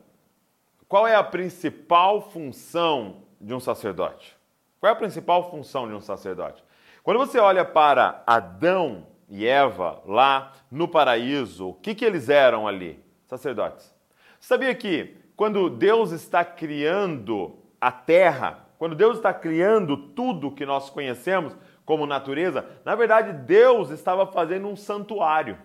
qual 0.87 1.07
é 1.07 1.15
a 1.15 1.25
principal 1.25 2.21
função 2.31 3.23
de 3.41 3.55
um 3.55 3.61
sacerdote? 3.61 4.38
Qual 4.81 4.89
é 4.89 4.93
a 4.93 4.97
principal 4.97 5.51
função 5.51 5.89
de 5.89 5.95
um 5.95 6.01
sacerdote? 6.01 6.63
Quando 7.03 7.19
você 7.19 7.39
olha 7.39 7.65
para 7.65 8.23
Adão 8.27 9.07
e 9.29 9.47
Eva 9.47 10.01
lá 10.07 10.53
no 10.71 10.87
paraíso, 10.87 11.71
o 11.71 11.75
que, 11.75 11.95
que 11.95 12.05
eles 12.05 12.29
eram 12.29 12.69
ali? 12.69 13.03
Sacerdotes. 13.27 13.95
Sabia 14.39 14.75
que 14.75 15.17
quando 15.35 15.69
Deus 15.69 16.13
está 16.13 16.45
criando 16.45 17.59
a 17.81 17.91
terra, 17.91 18.67
quando 18.79 18.95
Deus 18.95 19.17
está 19.17 19.33
criando 19.33 19.97
tudo 19.97 20.53
que 20.53 20.65
nós 20.65 20.91
conhecemos 20.91 21.57
como 21.85 22.07
natureza, 22.07 22.65
na 22.85 22.95
verdade 22.95 23.33
Deus 23.33 23.91
estava 23.91 24.27
fazendo 24.27 24.69
um 24.69 24.77
santuário. 24.77 25.59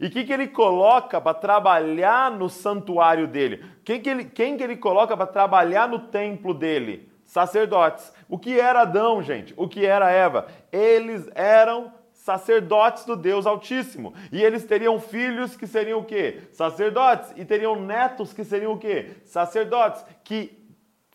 E 0.00 0.06
o 0.06 0.10
que, 0.10 0.24
que 0.24 0.32
ele 0.32 0.48
coloca 0.48 1.20
para 1.20 1.34
trabalhar 1.34 2.30
no 2.30 2.48
santuário 2.48 3.26
dele? 3.26 3.64
Quem 3.84 4.00
que 4.00 4.10
ele, 4.10 4.24
quem 4.24 4.56
que 4.56 4.62
ele 4.62 4.76
coloca 4.76 5.16
para 5.16 5.26
trabalhar 5.26 5.88
no 5.88 6.00
templo 6.00 6.52
dele? 6.52 7.07
Sacerdotes. 7.28 8.10
O 8.26 8.38
que 8.38 8.58
era 8.58 8.80
Adão, 8.80 9.22
gente? 9.22 9.52
O 9.54 9.68
que 9.68 9.84
era 9.84 10.10
Eva? 10.10 10.48
Eles 10.72 11.28
eram 11.34 11.92
sacerdotes 12.10 13.04
do 13.04 13.14
Deus 13.14 13.46
Altíssimo. 13.46 14.14
E 14.32 14.42
eles 14.42 14.64
teriam 14.64 14.98
filhos 14.98 15.54
que 15.54 15.66
seriam 15.66 16.00
o 16.00 16.04
quê? 16.04 16.48
Sacerdotes. 16.52 17.34
E 17.36 17.44
teriam 17.44 17.76
netos 17.76 18.32
que 18.32 18.42
seriam 18.42 18.72
o 18.72 18.78
quê? 18.78 19.14
Sacerdotes. 19.26 20.02
Que 20.24 20.58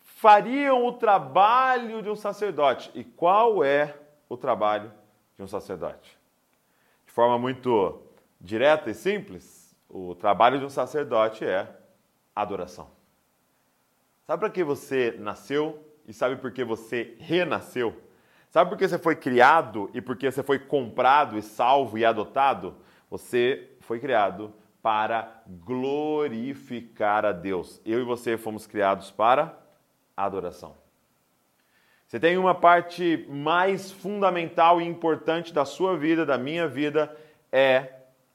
fariam 0.04 0.86
o 0.86 0.92
trabalho 0.92 2.00
de 2.00 2.08
um 2.08 2.14
sacerdote. 2.16 2.92
E 2.94 3.02
qual 3.02 3.64
é 3.64 3.92
o 4.28 4.36
trabalho 4.36 4.92
de 5.36 5.42
um 5.42 5.48
sacerdote? 5.48 6.16
De 7.04 7.12
forma 7.12 7.40
muito 7.40 8.00
direta 8.40 8.88
e 8.88 8.94
simples, 8.94 9.76
o 9.88 10.14
trabalho 10.14 10.60
de 10.60 10.64
um 10.64 10.70
sacerdote 10.70 11.44
é 11.44 11.68
adoração. 12.36 12.88
Sabe 14.24 14.38
para 14.38 14.50
que 14.50 14.62
você 14.62 15.16
nasceu 15.18 15.83
e 16.06 16.12
sabe 16.12 16.36
por 16.36 16.52
que 16.52 16.64
você 16.64 17.14
renasceu? 17.18 17.94
Sabe 18.50 18.70
por 18.70 18.78
que 18.78 18.86
você 18.86 18.98
foi 18.98 19.16
criado 19.16 19.90
e 19.92 20.00
por 20.00 20.16
que 20.16 20.30
você 20.30 20.42
foi 20.42 20.58
comprado 20.58 21.36
e 21.36 21.42
salvo 21.42 21.98
e 21.98 22.04
adotado? 22.04 22.76
Você 23.10 23.70
foi 23.80 23.98
criado 23.98 24.52
para 24.80 25.42
glorificar 25.46 27.24
a 27.24 27.32
Deus. 27.32 27.80
Eu 27.84 28.00
e 28.00 28.04
você 28.04 28.36
fomos 28.36 28.66
criados 28.66 29.10
para 29.10 29.58
adoração. 30.16 30.76
Você 32.06 32.20
tem 32.20 32.38
uma 32.38 32.54
parte 32.54 33.26
mais 33.28 33.90
fundamental 33.90 34.80
e 34.80 34.84
importante 34.84 35.52
da 35.52 35.64
sua 35.64 35.96
vida, 35.96 36.24
da 36.24 36.38
minha 36.38 36.68
vida, 36.68 37.16
é 37.50 37.92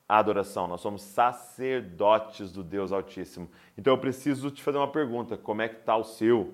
a 0.08 0.18
adoração. 0.18 0.68
Nós 0.68 0.82
somos 0.82 1.02
sacerdotes 1.04 2.52
do 2.52 2.64
Deus 2.64 2.92
Altíssimo. 2.92 3.50
Então 3.78 3.94
eu 3.94 3.98
preciso 3.98 4.52
te 4.52 4.62
fazer 4.62 4.80
uma 4.80 4.92
pergunta: 4.92 5.38
como 5.38 5.62
é 5.62 5.70
que 5.70 5.76
está 5.76 5.96
o 5.96 6.04
seu 6.04 6.54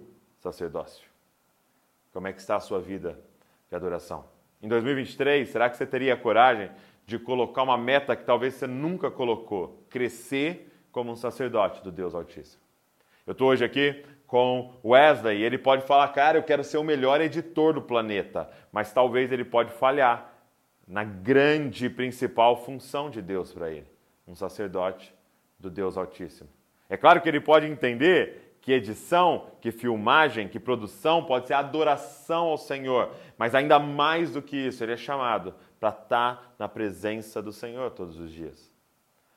sacerdócio? 0.52 1.08
Como 2.14 2.28
é 2.28 2.34
que 2.34 2.40
está 2.40 2.56
a 2.56 2.60
sua 2.60 2.80
vida 2.80 3.20
de 3.70 3.76
adoração. 3.76 4.26
Em 4.62 4.68
2023, 4.68 5.48
será 5.48 5.70
que 5.70 5.78
você 5.78 5.86
teria 5.86 6.14
a 6.14 6.18
coragem 6.18 6.72
de 7.06 7.20
colocar 7.20 7.64
uma 7.64 7.78
meta 7.78 8.16
que 8.16 8.24
talvez 8.24 8.56
você 8.56 8.68
nunca 8.68 9.12
colocou? 9.12 9.86
Crescer 9.90 10.72
como 10.92 11.12
um 11.12 11.16
sacerdote 11.16 11.84
do 11.84 11.92
Deus 11.92 12.16
Altíssimo. 12.16 12.64
Eu 13.28 13.34
estou 13.34 13.50
hoje 13.50 13.66
aqui 13.66 14.04
com 14.26 14.74
Wesley 14.84 15.40
e 15.40 15.44
ele 15.44 15.58
pode 15.58 15.86
falar, 15.86 16.08
cara, 16.10 16.38
eu 16.38 16.44
quero 16.44 16.64
ser 16.64 16.78
o 16.78 16.84
melhor 16.84 17.22
editor 17.22 17.74
do 17.74 17.82
planeta, 17.82 18.50
mas 18.72 18.92
talvez 18.92 19.32
ele 19.32 19.44
pode 19.44 19.72
falhar 19.72 20.34
na 20.88 21.04
grande 21.04 21.90
principal 21.90 22.64
função 22.64 23.10
de 23.10 23.22
Deus 23.22 23.52
para 23.52 23.72
ele, 23.72 23.88
um 24.28 24.36
sacerdote 24.36 25.14
do 25.60 25.70
Deus 25.70 25.98
Altíssimo. 25.98 26.50
É 26.88 26.96
claro 26.96 27.22
que 27.22 27.28
ele 27.28 27.40
pode 27.40 27.66
entender 27.66 28.45
que 28.66 28.74
edição, 28.74 29.46
que 29.62 29.72
filmagem, 29.72 30.48
que 30.48 30.60
produção 30.60 31.24
pode 31.24 31.46
ser 31.46 31.54
adoração 31.54 32.48
ao 32.48 32.58
Senhor, 32.58 33.12
mas 33.38 33.54
ainda 33.54 33.78
mais 33.78 34.32
do 34.32 34.42
que 34.42 34.58
isso, 34.58 34.84
ele 34.84 34.94
é 34.94 34.98
chamado 34.98 35.54
para 35.80 35.90
estar 35.90 36.36
tá 36.36 36.42
na 36.58 36.68
presença 36.68 37.44
do 37.44 37.54
Senhor 37.54 37.92
todos 37.92 38.20
os 38.20 38.32
dias. 38.32 38.74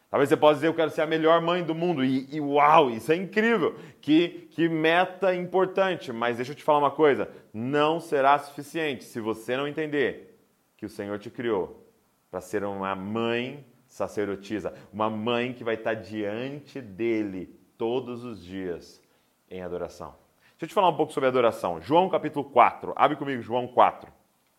Talvez 0.08 0.30
você 0.30 0.36
possa 0.38 0.54
dizer, 0.54 0.68
eu 0.68 0.74
quero 0.74 0.90
ser 0.90 1.02
a 1.02 1.06
melhor 1.06 1.42
mãe 1.42 1.62
do 1.62 1.74
mundo, 1.74 2.02
e, 2.02 2.26
e 2.34 2.40
uau, 2.40 2.90
isso 2.90 3.12
é 3.12 3.16
incrível, 3.16 3.76
que, 4.00 4.48
que 4.52 4.66
meta 4.66 5.34
importante, 5.34 6.10
mas 6.10 6.38
deixa 6.38 6.52
eu 6.52 6.56
te 6.56 6.64
falar 6.64 6.78
uma 6.78 6.90
coisa, 6.90 7.28
não 7.52 8.00
será 8.00 8.38
suficiente 8.38 9.04
se 9.04 9.20
você 9.20 9.58
não 9.58 9.68
entender 9.68 10.40
que 10.74 10.86
o 10.86 10.88
Senhor 10.88 11.18
te 11.18 11.28
criou 11.28 11.86
para 12.30 12.40
ser 12.40 12.64
uma 12.64 12.96
mãe 12.96 13.62
sacerdotisa, 13.86 14.72
uma 14.90 15.10
mãe 15.10 15.52
que 15.52 15.62
vai 15.62 15.74
estar 15.74 15.96
tá 15.96 16.00
diante 16.00 16.80
dele 16.80 17.54
todos 17.76 18.24
os 18.24 18.42
dias 18.42 19.06
em 19.50 19.62
adoração. 19.62 20.14
Deixa 20.52 20.64
eu 20.64 20.68
te 20.68 20.74
falar 20.74 20.88
um 20.88 20.96
pouco 20.96 21.12
sobre 21.12 21.28
adoração. 21.28 21.80
João 21.80 22.08
capítulo 22.08 22.44
4. 22.44 22.92
Abre 22.96 23.16
comigo 23.16 23.40
João 23.42 23.66
4. 23.66 24.10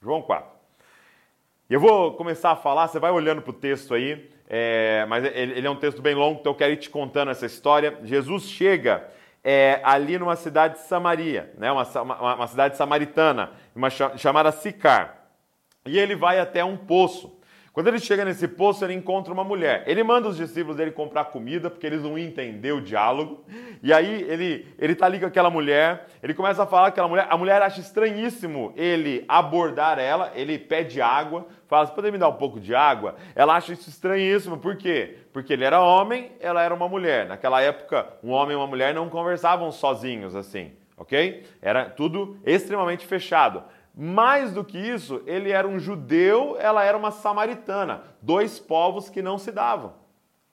João 0.02 0.22
4. 0.22 0.50
E 1.70 1.74
eu 1.74 1.80
vou 1.80 2.14
começar 2.14 2.52
a 2.52 2.56
falar, 2.56 2.88
você 2.88 3.00
vai 3.00 3.12
olhando 3.12 3.42
para 3.42 3.52
o 3.52 3.54
texto 3.54 3.94
aí, 3.94 4.30
é, 4.48 5.06
mas 5.08 5.24
ele, 5.24 5.68
é 5.68 5.70
um 5.70 5.76
texto 5.76 6.02
bem 6.02 6.16
longo, 6.16 6.40
então 6.40 6.52
eu 6.52 6.58
quero 6.58 6.74
ir 6.74 6.78
te 6.78 6.90
contando 6.90 7.30
essa 7.30 7.46
história. 7.46 8.00
Jesus 8.04 8.44
chega 8.44 9.08
é, 9.44 9.80
ali 9.84 10.18
numa 10.18 10.36
cidade 10.36 10.76
de 10.76 10.82
Samaria, 10.82 11.54
né, 11.58 11.72
uma, 11.72 11.84
uma, 12.02 12.36
uma 12.36 12.48
cidade 12.48 12.76
samaritana, 12.76 13.52
uma 13.76 13.90
chamada 13.90 14.52
Sicar. 14.52 15.16
E 15.86 16.00
ele 16.00 16.16
vai 16.16 16.40
até 16.40 16.64
um 16.64 16.76
poço. 16.76 17.39
Quando 17.72 17.88
ele 17.88 18.00
chega 18.00 18.26
nesse 18.26 18.48
poço, 18.48 18.84
ele 18.84 18.94
encontra 18.94 19.32
uma 19.32 19.44
mulher. 19.44 19.84
Ele 19.86 20.04
manda 20.04 20.28
os 20.28 20.38
discípulos 20.38 20.76
dele 20.76 20.92
comprar 20.92 21.26
comida, 21.26 21.70
porque 21.70 21.86
eles 21.86 22.02
não 22.02 22.18
iam 22.18 22.28
entender 22.28 22.72
o 22.72 22.82
diálogo. 22.82 23.44
E 23.82 23.94
aí 23.94 24.24
ele, 24.24 24.68
ele 24.78 24.96
tá 24.96 25.06
ali 25.06 25.20
com 25.20 25.28
aquela 25.28 25.50
mulher, 25.50 26.08
ele 26.22 26.34
começa 26.34 26.64
a 26.64 26.66
falar 26.66 26.84
com 26.84 26.90
aquela 26.90 27.08
mulher. 27.08 27.28
A 27.30 27.38
mulher 27.38 27.62
acha 27.62 27.80
estranhíssimo 27.80 28.74
ele 28.76 29.24
abordar 29.28 30.00
ela, 30.00 30.32
ele 30.36 30.58
pede 30.58 31.02
água, 31.02 31.46
fala: 31.68 31.86
Você 31.86 31.94
pode 31.94 32.12
me 32.12 32.18
dar 32.18 32.30
um 32.30 32.34
pouco 32.34 32.60
de 32.60 32.74
água? 32.74 33.16
Ela 33.36 33.56
acha 33.56 33.72
isso 33.74 33.90
estranhíssimo, 33.90 34.58
por 34.58 34.76
quê? 34.76 35.18
Porque 35.32 35.54
ele 35.54 35.64
era 35.64 35.80
homem, 35.82 36.32
ela 36.40 36.64
era 36.64 36.74
uma 36.74 36.90
mulher. 36.90 37.28
Naquela 37.28 37.62
época, 37.62 38.08
um 38.24 38.32
homem 38.32 38.54
e 38.54 38.58
uma 38.58 38.68
mulher 38.68 38.94
não 38.94 39.10
conversavam 39.10 39.72
sozinhos 39.72 40.36
assim, 40.36 40.72
ok? 40.98 41.46
Era 41.62 41.86
tudo 41.86 42.38
extremamente 42.44 43.06
fechado. 43.06 43.64
Mais 43.96 44.54
do 44.54 44.64
que 44.64 44.78
isso, 44.78 45.22
ele 45.26 45.52
era 45.52 45.68
um 45.68 45.80
judeu, 45.80 46.56
ela 46.60 46.84
era 46.84 46.98
uma 46.98 47.12
samaritana, 47.12 48.04
dois 48.22 48.60
povos 48.60 49.10
que 49.10 49.22
não 49.22 49.38
se 49.38 49.52
davam, 49.52 49.94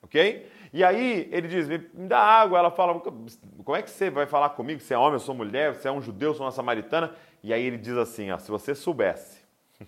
ok? 0.01 0.49
E 0.73 0.83
aí 0.83 1.29
ele 1.31 1.47
diz: 1.47 1.67
me 1.67 2.07
dá 2.07 2.19
água. 2.19 2.59
Ela 2.59 2.71
fala: 2.71 2.99
como 2.99 3.77
é 3.77 3.81
que 3.81 3.89
você 3.89 4.09
vai 4.09 4.25
falar 4.25 4.49
comigo? 4.49 4.79
Você 4.79 4.93
é 4.93 4.97
homem, 4.97 5.13
eu 5.13 5.19
sou 5.19 5.35
mulher, 5.35 5.73
você 5.73 5.87
é 5.87 5.91
um 5.91 6.01
judeu, 6.01 6.29
eu 6.29 6.35
sou 6.35 6.45
uma 6.45 6.51
samaritana. 6.51 7.13
E 7.43 7.53
aí 7.53 7.63
ele 7.63 7.77
diz 7.77 7.97
assim: 7.97 8.31
ó, 8.31 8.37
se 8.37 8.49
você 8.51 8.75
soubesse 8.75 9.41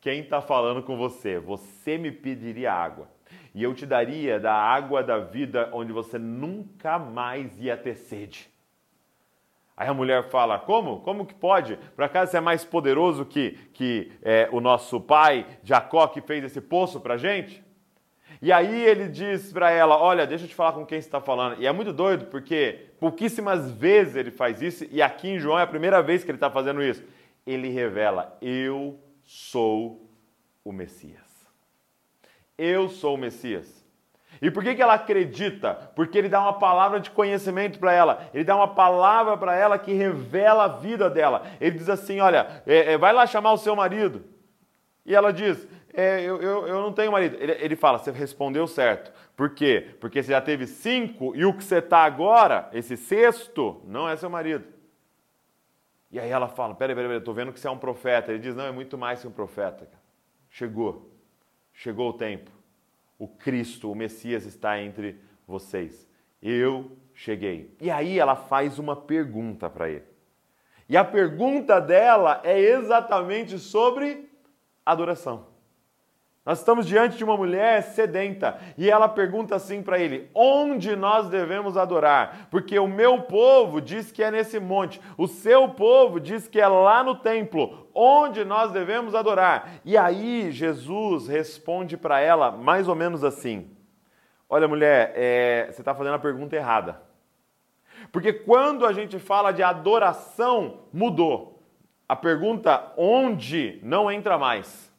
quem 0.00 0.20
está 0.20 0.40
falando 0.40 0.82
com 0.82 0.96
você, 0.96 1.38
você 1.38 1.98
me 1.98 2.10
pediria 2.10 2.72
água. 2.72 3.08
E 3.54 3.62
eu 3.62 3.74
te 3.74 3.84
daria 3.84 4.38
da 4.38 4.54
água 4.54 5.02
da 5.02 5.18
vida 5.18 5.68
onde 5.72 5.92
você 5.92 6.18
nunca 6.18 6.98
mais 6.98 7.58
ia 7.58 7.76
ter 7.76 7.96
sede. 7.96 8.48
Aí 9.80 9.88
a 9.88 9.94
mulher 9.94 10.24
fala: 10.24 10.58
Como? 10.58 11.00
Como 11.00 11.24
que 11.24 11.34
pode? 11.34 11.78
Por 11.96 12.04
acaso 12.04 12.30
você 12.30 12.36
é 12.36 12.40
mais 12.40 12.66
poderoso 12.66 13.24
que, 13.24 13.52
que 13.72 14.12
é, 14.20 14.46
o 14.52 14.60
nosso 14.60 15.00
pai 15.00 15.46
Jacó 15.62 16.06
que 16.06 16.20
fez 16.20 16.44
esse 16.44 16.60
poço 16.60 17.00
para 17.00 17.16
gente? 17.16 17.64
E 18.42 18.52
aí 18.52 18.78
ele 18.78 19.08
diz 19.08 19.50
para 19.50 19.70
ela: 19.70 19.96
Olha, 19.96 20.26
deixa 20.26 20.44
eu 20.44 20.48
te 20.50 20.54
falar 20.54 20.74
com 20.74 20.84
quem 20.84 21.00
você 21.00 21.08
está 21.08 21.18
falando. 21.18 21.62
E 21.62 21.66
é 21.66 21.72
muito 21.72 21.94
doido 21.94 22.26
porque 22.26 22.90
pouquíssimas 23.00 23.70
vezes 23.70 24.16
ele 24.16 24.30
faz 24.30 24.60
isso, 24.60 24.86
e 24.90 25.00
aqui 25.00 25.30
em 25.30 25.38
João 25.38 25.58
é 25.58 25.62
a 25.62 25.66
primeira 25.66 26.02
vez 26.02 26.22
que 26.22 26.30
ele 26.30 26.36
está 26.36 26.50
fazendo 26.50 26.82
isso. 26.82 27.02
Ele 27.46 27.70
revela: 27.70 28.36
Eu 28.42 29.00
sou 29.24 30.10
o 30.62 30.72
Messias. 30.72 31.48
Eu 32.58 32.90
sou 32.90 33.14
o 33.14 33.18
Messias. 33.18 33.79
E 34.42 34.50
por 34.50 34.62
que, 34.62 34.74
que 34.74 34.80
ela 34.82 34.94
acredita? 34.94 35.74
Porque 35.94 36.16
ele 36.16 36.28
dá 36.28 36.40
uma 36.40 36.58
palavra 36.58 36.98
de 36.98 37.10
conhecimento 37.10 37.78
para 37.78 37.92
ela, 37.92 38.30
ele 38.32 38.44
dá 38.44 38.56
uma 38.56 38.68
palavra 38.68 39.36
para 39.36 39.54
ela 39.54 39.78
que 39.78 39.92
revela 39.92 40.64
a 40.64 40.68
vida 40.68 41.10
dela. 41.10 41.42
Ele 41.60 41.76
diz 41.76 41.88
assim: 41.88 42.20
Olha, 42.20 42.62
é, 42.66 42.92
é, 42.92 42.98
vai 42.98 43.12
lá 43.12 43.26
chamar 43.26 43.52
o 43.52 43.58
seu 43.58 43.76
marido. 43.76 44.24
E 45.04 45.14
ela 45.14 45.30
diz: 45.30 45.68
é, 45.92 46.22
eu, 46.22 46.40
eu, 46.40 46.66
eu, 46.66 46.80
não 46.80 46.92
tenho 46.92 47.12
marido. 47.12 47.36
Ele, 47.38 47.52
ele 47.52 47.76
fala: 47.76 47.98
Você 47.98 48.10
respondeu 48.10 48.66
certo. 48.66 49.12
Por 49.36 49.50
quê? 49.50 49.94
Porque 50.00 50.22
você 50.22 50.32
já 50.32 50.40
teve 50.40 50.66
cinco 50.66 51.36
e 51.36 51.44
o 51.44 51.52
que 51.52 51.62
você 51.62 51.76
está 51.76 51.98
agora, 51.98 52.70
esse 52.72 52.96
sexto, 52.96 53.82
não 53.84 54.08
é 54.08 54.16
seu 54.16 54.30
marido. 54.30 54.64
E 56.10 56.18
aí 56.18 56.30
ela 56.30 56.48
fala: 56.48 56.74
Peraí, 56.74 56.94
peraí, 56.94 57.08
peraí, 57.08 57.18
estou 57.18 57.34
vendo 57.34 57.52
que 57.52 57.60
você 57.60 57.68
é 57.68 57.70
um 57.70 57.78
profeta. 57.78 58.32
Ele 58.32 58.40
diz: 58.40 58.54
Não, 58.56 58.64
é 58.64 58.72
muito 58.72 58.96
mais 58.96 59.20
que 59.20 59.28
um 59.28 59.32
profeta. 59.32 59.86
Chegou. 60.48 61.10
Chegou 61.74 62.08
o 62.08 62.12
tempo 62.14 62.59
o 63.20 63.28
Cristo, 63.28 63.92
o 63.92 63.94
Messias 63.94 64.46
está 64.46 64.80
entre 64.80 65.20
vocês. 65.46 66.08
Eu 66.42 66.96
cheguei. 67.12 67.76
E 67.78 67.90
aí 67.90 68.18
ela 68.18 68.34
faz 68.34 68.78
uma 68.78 68.96
pergunta 68.96 69.68
para 69.68 69.90
ele. 69.90 70.06
E 70.88 70.96
a 70.96 71.04
pergunta 71.04 71.78
dela 71.78 72.40
é 72.42 72.58
exatamente 72.58 73.58
sobre 73.58 74.30
adoração. 74.86 75.49
Nós 76.44 76.58
estamos 76.60 76.86
diante 76.86 77.18
de 77.18 77.24
uma 77.24 77.36
mulher 77.36 77.82
sedenta 77.82 78.58
e 78.78 78.90
ela 78.90 79.08
pergunta 79.08 79.54
assim 79.54 79.82
para 79.82 79.98
ele: 79.98 80.30
onde 80.34 80.96
nós 80.96 81.28
devemos 81.28 81.76
adorar? 81.76 82.48
Porque 82.50 82.78
o 82.78 82.88
meu 82.88 83.22
povo 83.22 83.80
diz 83.80 84.10
que 84.10 84.22
é 84.22 84.30
nesse 84.30 84.58
monte, 84.58 85.00
o 85.18 85.26
seu 85.26 85.68
povo 85.68 86.18
diz 86.18 86.48
que 86.48 86.58
é 86.58 86.66
lá 86.66 87.04
no 87.04 87.14
templo. 87.14 87.88
Onde 87.94 88.44
nós 88.44 88.72
devemos 88.72 89.14
adorar? 89.14 89.80
E 89.84 89.98
aí 89.98 90.50
Jesus 90.50 91.28
responde 91.28 91.96
para 91.98 92.20
ela 92.20 92.50
mais 92.50 92.88
ou 92.88 92.94
menos 92.94 93.22
assim: 93.22 93.76
Olha, 94.48 94.66
mulher, 94.66 95.12
é, 95.14 95.68
você 95.70 95.82
está 95.82 95.94
fazendo 95.94 96.14
a 96.14 96.18
pergunta 96.18 96.56
errada. 96.56 97.02
Porque 98.10 98.32
quando 98.32 98.86
a 98.86 98.92
gente 98.94 99.18
fala 99.18 99.52
de 99.52 99.62
adoração, 99.62 100.84
mudou. 100.90 101.62
A 102.08 102.16
pergunta 102.16 102.92
onde 102.96 103.78
não 103.82 104.10
entra 104.10 104.38
mais. 104.38 104.89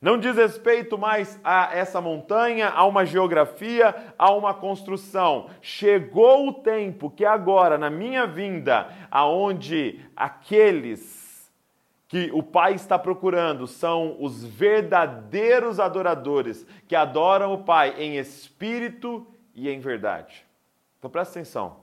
Não 0.00 0.18
diz 0.18 0.36
respeito 0.36 0.98
mais 0.98 1.40
a 1.42 1.74
essa 1.74 2.00
montanha, 2.00 2.68
a 2.68 2.84
uma 2.84 3.04
geografia, 3.06 3.94
a 4.18 4.30
uma 4.32 4.52
construção. 4.52 5.48
Chegou 5.62 6.48
o 6.48 6.52
tempo 6.52 7.10
que 7.10 7.24
agora, 7.24 7.78
na 7.78 7.88
minha 7.88 8.26
vinda, 8.26 8.88
aonde 9.10 10.00
aqueles 10.14 11.50
que 12.08 12.30
o 12.32 12.42
Pai 12.42 12.74
está 12.74 12.98
procurando 12.98 13.66
são 13.66 14.16
os 14.20 14.44
verdadeiros 14.44 15.80
adoradores, 15.80 16.66
que 16.86 16.94
adoram 16.94 17.52
o 17.52 17.64
Pai 17.64 17.94
em 17.98 18.16
espírito 18.16 19.26
e 19.54 19.68
em 19.68 19.80
verdade. 19.80 20.46
Então 20.98 21.10
presta 21.10 21.38
atenção, 21.38 21.78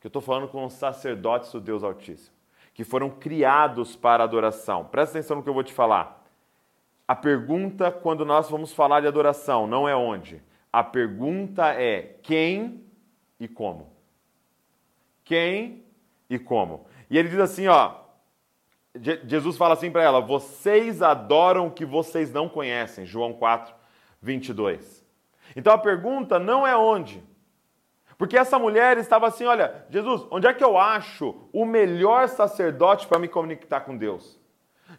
que 0.00 0.06
eu 0.06 0.08
estou 0.08 0.22
falando 0.22 0.48
com 0.48 0.64
os 0.64 0.72
sacerdotes 0.72 1.52
do 1.52 1.60
Deus 1.60 1.82
Altíssimo, 1.82 2.34
que 2.72 2.84
foram 2.84 3.10
criados 3.10 3.94
para 3.94 4.24
adoração. 4.24 4.84
Presta 4.84 5.18
atenção 5.18 5.36
no 5.36 5.42
que 5.42 5.48
eu 5.48 5.54
vou 5.54 5.64
te 5.64 5.72
falar. 5.72 6.24
A 7.08 7.16
pergunta, 7.16 7.90
quando 7.90 8.24
nós 8.24 8.50
vamos 8.50 8.72
falar 8.72 9.00
de 9.00 9.06
adoração, 9.08 9.66
não 9.66 9.88
é 9.88 9.96
onde. 9.96 10.42
A 10.70 10.84
pergunta 10.84 11.72
é 11.72 12.18
quem 12.22 12.84
e 13.40 13.48
como. 13.48 13.90
Quem 15.24 15.82
e 16.28 16.38
como. 16.38 16.86
E 17.08 17.16
ele 17.16 17.30
diz 17.30 17.40
assim, 17.40 17.66
ó, 17.66 17.94
Jesus 19.24 19.56
fala 19.56 19.74
assim 19.74 19.90
para 19.90 20.02
ela: 20.02 20.20
Vocês 20.20 21.02
adoram 21.02 21.68
o 21.68 21.70
que 21.70 21.84
vocês 21.84 22.32
não 22.32 22.48
conhecem. 22.48 23.06
João 23.06 23.32
4, 23.32 23.74
22. 24.20 25.04
Então 25.56 25.72
a 25.72 25.78
pergunta 25.78 26.38
não 26.38 26.66
é 26.66 26.76
onde. 26.76 27.22
Porque 28.16 28.36
essa 28.36 28.58
mulher 28.58 28.98
estava 28.98 29.28
assim: 29.28 29.44
Olha, 29.44 29.86
Jesus, 29.88 30.26
onde 30.30 30.46
é 30.46 30.54
que 30.54 30.64
eu 30.64 30.76
acho 30.76 31.48
o 31.52 31.64
melhor 31.64 32.28
sacerdote 32.28 33.06
para 33.06 33.18
me 33.18 33.28
conectar 33.28 33.80
com 33.80 33.96
Deus? 33.96 34.37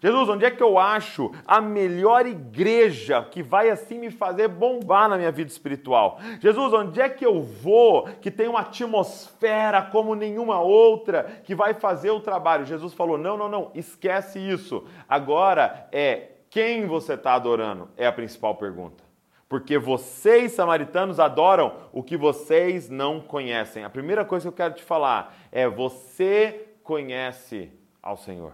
Jesus, 0.02 0.30
onde 0.30 0.46
é 0.46 0.52
que 0.52 0.64
eu 0.64 0.78
acho 0.78 1.32
a 1.46 1.60
melhor 1.60 2.26
igreja 2.26 3.22
que 3.24 3.42
vai 3.44 3.70
assim 3.70 3.98
me 3.98 4.12
fazer 4.12 4.48
bombar 4.48 5.10
na 5.10 5.18
minha 5.18 5.32
vida 5.32 5.50
espiritual? 5.50 6.20
Jesus, 6.40 6.74
onde 6.74 7.02
é 7.02 7.10
que 7.10 7.26
eu 7.26 7.42
vou 7.42 8.04
que 8.22 8.32
tem 8.32 8.48
uma 8.48 8.62
atmosfera 8.62 9.82
como 9.82 10.16
nenhuma 10.16 10.62
outra 10.62 11.24
que 11.44 11.56
vai 11.56 11.74
fazer 11.74 12.12
o 12.12 12.22
trabalho? 12.22 12.66
Jesus 12.66 12.94
falou: 12.94 13.18
não, 13.18 13.36
não, 13.36 13.50
não, 13.50 13.72
esquece 13.74 14.40
isso. 14.40 14.86
Agora 15.08 15.88
é 15.92 16.30
quem 16.50 16.86
você 16.86 17.14
está 17.14 17.34
adorando, 17.34 17.90
é 17.98 18.08
a 18.08 18.12
principal 18.12 18.56
pergunta. 18.56 19.04
Porque 19.50 19.80
vocês, 19.80 20.52
samaritanos, 20.52 21.20
adoram 21.20 21.74
o 21.92 22.04
que 22.04 22.16
vocês 22.16 22.88
não 22.88 23.20
conhecem. 23.20 23.84
A 23.84 23.90
primeira 23.90 24.24
coisa 24.24 24.44
que 24.44 24.48
eu 24.50 24.56
quero 24.56 24.76
te 24.76 24.84
falar 24.84 25.36
é: 25.52 25.68
você 25.68 26.70
conhece 26.84 27.72
ao 28.02 28.16
Senhor. 28.16 28.54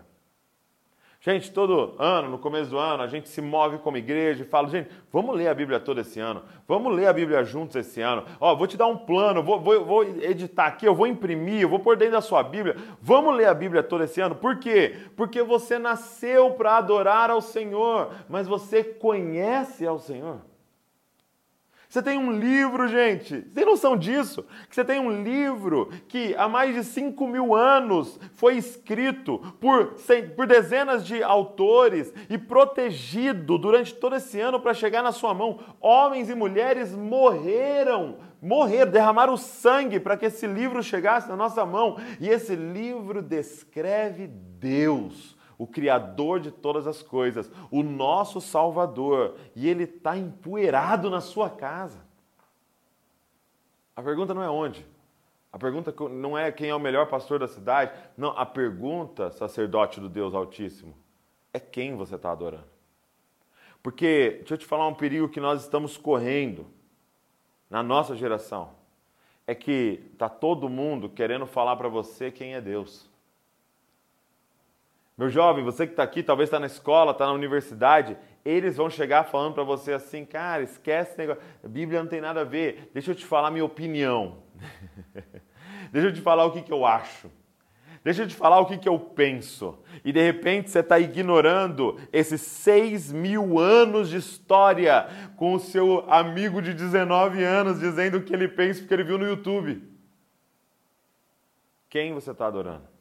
Gente, 1.26 1.52
todo 1.52 1.96
ano, 1.98 2.30
no 2.30 2.38
começo 2.38 2.70
do 2.70 2.78
ano, 2.78 3.02
a 3.02 3.08
gente 3.08 3.28
se 3.28 3.42
move 3.42 3.80
como 3.80 3.98
igreja 3.98 4.44
e 4.44 4.46
fala, 4.46 4.70
gente, 4.70 4.92
vamos 5.12 5.36
ler 5.36 5.48
a 5.48 5.56
Bíblia 5.56 5.80
toda 5.80 6.02
esse 6.02 6.20
ano, 6.20 6.44
vamos 6.68 6.94
ler 6.94 7.08
a 7.08 7.14
Bíblia 7.14 7.44
juntos 7.44 7.76
esse 7.76 8.00
ano. 8.00 8.26
Ó, 8.40 8.56
vou 8.56 8.68
te 8.68 8.78
dar 8.78 8.86
um 8.86 8.96
plano, 8.96 9.42
vou, 9.42 9.60
vou, 9.60 9.84
vou 9.84 10.04
editar 10.04 10.68
aqui, 10.68 10.88
eu 10.88 10.94
vou 10.94 11.08
imprimir, 11.08 11.62
eu 11.62 11.70
vou 11.70 11.80
pôr 11.80 11.98
dentro 11.98 12.14
da 12.14 12.22
sua 12.22 12.44
Bíblia. 12.44 12.76
Vamos 13.02 13.36
ler 13.36 13.48
a 13.48 13.56
Bíblia 13.56 13.82
toda 13.82 14.04
esse 14.04 14.22
ano. 14.22 14.36
Por 14.36 14.60
quê? 14.60 14.98
Porque 15.16 15.42
você 15.42 15.80
nasceu 15.80 16.52
para 16.52 16.78
adorar 16.78 17.32
ao 17.32 17.42
Senhor, 17.42 18.12
mas 18.30 18.48
você 18.48 18.84
conhece 18.84 19.84
ao 19.84 19.98
Senhor. 19.98 20.42
Você 21.88 22.02
tem 22.02 22.18
um 22.18 22.32
livro, 22.32 22.88
gente. 22.88 23.36
Você 23.36 23.42
tem 23.42 23.66
noção 23.66 23.96
disso? 23.96 24.44
Que 24.70 24.76
você 24.76 24.84
tem 24.84 25.00
um 25.00 25.24
livro 25.24 25.90
que 26.08 26.36
há 26.36 26.48
mais 26.48 26.74
de 26.76 26.84
5 26.84 27.28
mil 27.28 27.56
anos 27.56 28.20
foi 28.34 28.58
escrito 28.58 29.40
por, 29.60 29.96
por 30.36 30.48
dezenas 30.48 31.06
de 31.06 31.22
autores 31.22 32.14
e 32.30 32.38
protegido 32.38 33.58
durante 33.58 33.94
todo 33.94 34.16
esse 34.16 34.40
ano 34.40 34.60
para 34.60 34.74
chegar 34.74 35.04
na 35.04 35.12
sua 35.12 35.34
mão. 35.34 35.60
Homens 35.80 36.30
e 36.30 36.36
mulheres 36.36 36.94
morreram, 36.94 38.18
morreram, 38.42 38.92
derramaram 38.92 39.38
sangue 39.38 40.00
para 40.00 40.18
que 40.18 40.26
esse 40.26 40.48
livro 40.48 40.82
chegasse 40.82 41.30
na 41.30 41.36
nossa 41.36 41.66
mão. 41.66 41.98
E 42.20 42.28
esse 42.28 42.56
livro 42.56 43.22
descreve 43.22 44.28
Deus 44.28 45.35
o 45.58 45.66
Criador 45.66 46.40
de 46.40 46.52
todas 46.52 46.88
as 46.88 47.02
coisas, 47.02 47.52
o 47.72 47.84
nosso 47.84 48.42
Salvador, 48.42 49.36
e 49.56 49.68
ele 49.68 49.84
está 49.84 50.18
empoeirado 50.18 51.10
na 51.10 51.22
sua 51.22 51.50
casa. 51.50 52.06
A 53.96 54.02
pergunta 54.02 54.34
não 54.34 54.44
é 54.44 54.50
onde. 54.50 54.86
A 55.52 55.58
pergunta 55.58 55.94
não 56.10 56.38
é 56.38 56.52
quem 56.52 56.70
é 56.70 56.76
o 56.76 56.80
melhor 56.80 57.08
pastor 57.08 57.40
da 57.40 57.48
cidade. 57.48 57.98
Não, 58.18 58.38
a 58.38 58.46
pergunta, 58.46 59.32
sacerdote 59.32 60.02
do 60.02 60.10
Deus 60.10 60.34
Altíssimo, 60.34 60.94
é 61.54 61.60
quem 61.62 61.96
você 61.96 62.16
está 62.16 62.32
adorando. 62.32 62.68
Porque, 63.82 64.38
deixa 64.40 64.56
eu 64.56 64.58
te 64.58 64.66
falar 64.66 64.88
um 64.88 64.94
perigo 64.94 65.30
que 65.30 65.40
nós 65.40 65.62
estamos 65.62 65.96
correndo 65.96 66.68
na 67.70 67.82
nossa 67.82 68.16
geração. 68.16 68.72
É 69.48 69.56
que 69.56 70.12
tá 70.18 70.28
todo 70.28 70.68
mundo 70.68 71.08
querendo 71.08 71.46
falar 71.46 71.78
para 71.78 71.88
você 71.88 72.32
quem 72.32 72.56
é 72.56 72.60
Deus. 72.60 73.10
Meu 75.18 75.30
jovem, 75.30 75.64
você 75.64 75.88
que 75.88 75.94
está 75.94 76.04
aqui, 76.04 76.22
talvez 76.22 76.48
está 76.48 76.60
na 76.60 76.66
escola, 76.66 77.12
está 77.12 77.26
na 77.26 77.32
universidade, 77.32 78.18
eles 78.44 78.76
vão 78.76 78.90
chegar 78.90 79.24
falando 79.24 79.54
para 79.54 79.64
você 79.64 79.94
assim, 79.94 80.26
cara, 80.26 80.62
esquece 80.62 81.12
esse 81.12 81.18
negócio, 81.18 81.42
a 81.64 81.68
Bíblia 81.68 82.02
não 82.02 82.10
tem 82.10 82.20
nada 82.20 82.42
a 82.42 82.44
ver, 82.44 82.92
deixa 82.94 83.12
eu 83.12 83.16
te 83.16 83.26
falar 83.26 83.50
minha 83.50 83.64
opinião, 83.64 84.40
deixa 85.90 86.10
eu 86.10 86.14
te 86.14 86.20
falar 86.20 86.44
o 86.44 86.52
que, 86.52 86.62
que 86.62 86.74
eu 86.74 86.86
acho, 86.86 87.32
deixa 88.04 88.24
eu 88.24 88.28
te 88.28 88.36
falar 88.36 88.60
o 88.60 88.66
que, 88.66 88.78
que 88.78 88.90
eu 88.90 89.00
penso. 89.00 89.80
E 90.04 90.12
de 90.12 90.22
repente 90.22 90.70
você 90.70 90.80
está 90.80 91.00
ignorando 91.00 91.98
esses 92.12 92.42
seis 92.42 93.10
mil 93.10 93.58
anos 93.58 94.10
de 94.10 94.18
história 94.18 95.08
com 95.38 95.54
o 95.54 95.60
seu 95.60 96.04
amigo 96.12 96.62
de 96.62 96.74
19 96.74 97.42
anos 97.42 97.80
dizendo 97.80 98.18
o 98.18 98.22
que 98.22 98.34
ele 98.34 98.50
pensa 98.50 98.82
porque 98.82 98.94
ele 98.94 99.06
viu 99.06 99.18
no 99.18 99.26
YouTube. 99.26 99.82
Quem 101.90 102.14
você 102.14 102.32
está 102.32 102.48
adorando? 102.48 102.95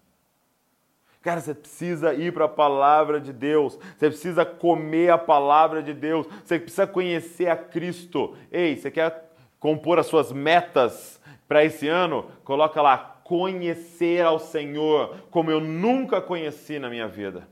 Cara, 1.25 1.41
você 1.41 1.55
precisa 1.55 2.13
ir 2.13 2.35
para 2.35 2.45
a 2.45 2.49
palavra 2.49 3.19
de 3.19 3.33
Deus, 3.33 3.79
você 3.97 4.11
precisa 4.11 4.45
comer 4.45 5.09
a 5.09 5.17
palavra 5.17 5.83
de 5.83 5.95
Deus, 5.95 6.27
você 6.45 6.59
precisa 6.59 6.87
conhecer 6.87 7.49
a 7.49 7.57
Cristo. 7.57 8.37
Ei, 8.53 8.77
você 8.77 8.91
quer 8.91 9.33
compor 9.59 9.99
as 9.99 10.05
suas 10.05 10.31
metas 10.31 11.19
para 11.49 11.65
esse 11.65 11.89
ano? 11.89 12.31
Coloca 12.45 12.83
lá, 12.83 13.23
conhecer 13.25 14.23
ao 14.23 14.39
Senhor 14.39 15.17
como 15.31 15.51
eu 15.51 15.61
nunca 15.61 16.21
conheci 16.21 16.79
na 16.79 16.91
minha 16.91 17.09
vida. 17.09 17.49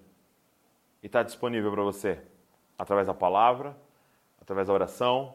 E 1.03 1.07
está 1.07 1.23
disponível 1.23 1.73
para 1.73 1.83
você 1.83 2.19
através 2.79 3.07
da 3.07 3.15
palavra, 3.15 3.75
através 4.39 4.67
da 4.69 4.75
oração, 4.75 5.33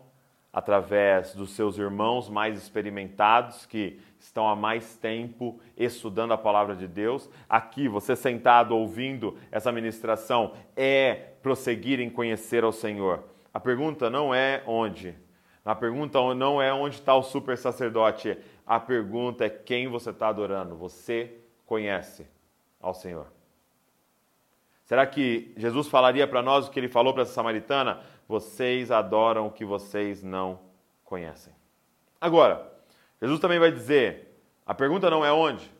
através 0.57 1.35
dos 1.35 1.51
seus 1.51 1.77
irmãos 1.77 2.27
mais 2.31 2.57
experimentados 2.57 3.67
que 3.67 3.99
estão 4.19 4.49
há 4.49 4.55
mais 4.55 4.97
tempo 4.97 5.59
estudando 5.77 6.31
a 6.31 6.37
palavra 6.37 6.75
de 6.75 6.87
Deus. 6.87 7.29
Aqui, 7.47 7.87
você 7.87 8.15
sentado 8.15 8.75
ouvindo 8.75 9.37
essa 9.51 9.71
ministração, 9.71 10.53
é 10.75 11.13
prosseguir 11.43 11.99
em 11.99 12.09
conhecer 12.09 12.63
ao 12.63 12.71
Senhor. 12.71 13.23
A 13.53 13.59
pergunta 13.59 14.09
não 14.09 14.33
é 14.33 14.63
onde. 14.65 15.13
A 15.63 15.75
pergunta 15.75 16.19
não 16.33 16.59
é 16.59 16.73
onde 16.73 16.95
está 16.95 17.15
o 17.15 17.21
super 17.21 17.55
sacerdote. 17.55 18.35
A 18.65 18.79
pergunta 18.79 19.45
é 19.45 19.49
quem 19.49 19.87
você 19.87 20.09
está 20.09 20.29
adorando. 20.29 20.75
Você 20.75 21.35
conhece 21.67 22.25
ao 22.81 22.95
Senhor. 22.95 23.27
Será 24.85 25.05
que 25.05 25.53
Jesus 25.57 25.87
falaria 25.87 26.25
para 26.25 26.41
nós 26.41 26.65
o 26.65 26.71
que 26.71 26.79
ele 26.79 26.87
falou 26.87 27.13
para 27.13 27.23
essa 27.23 27.33
samaritana? 27.33 28.01
Vocês 28.27 28.91
adoram 28.91 29.47
o 29.47 29.51
que 29.51 29.63
vocês 29.63 30.21
não 30.21 30.59
conhecem. 31.03 31.53
Agora, 32.19 32.71
Jesus 33.21 33.39
também 33.39 33.59
vai 33.59 33.71
dizer: 33.71 34.39
a 34.65 34.73
pergunta 34.73 35.09
não 35.09 35.25
é 35.25 35.31
onde, 35.31 35.71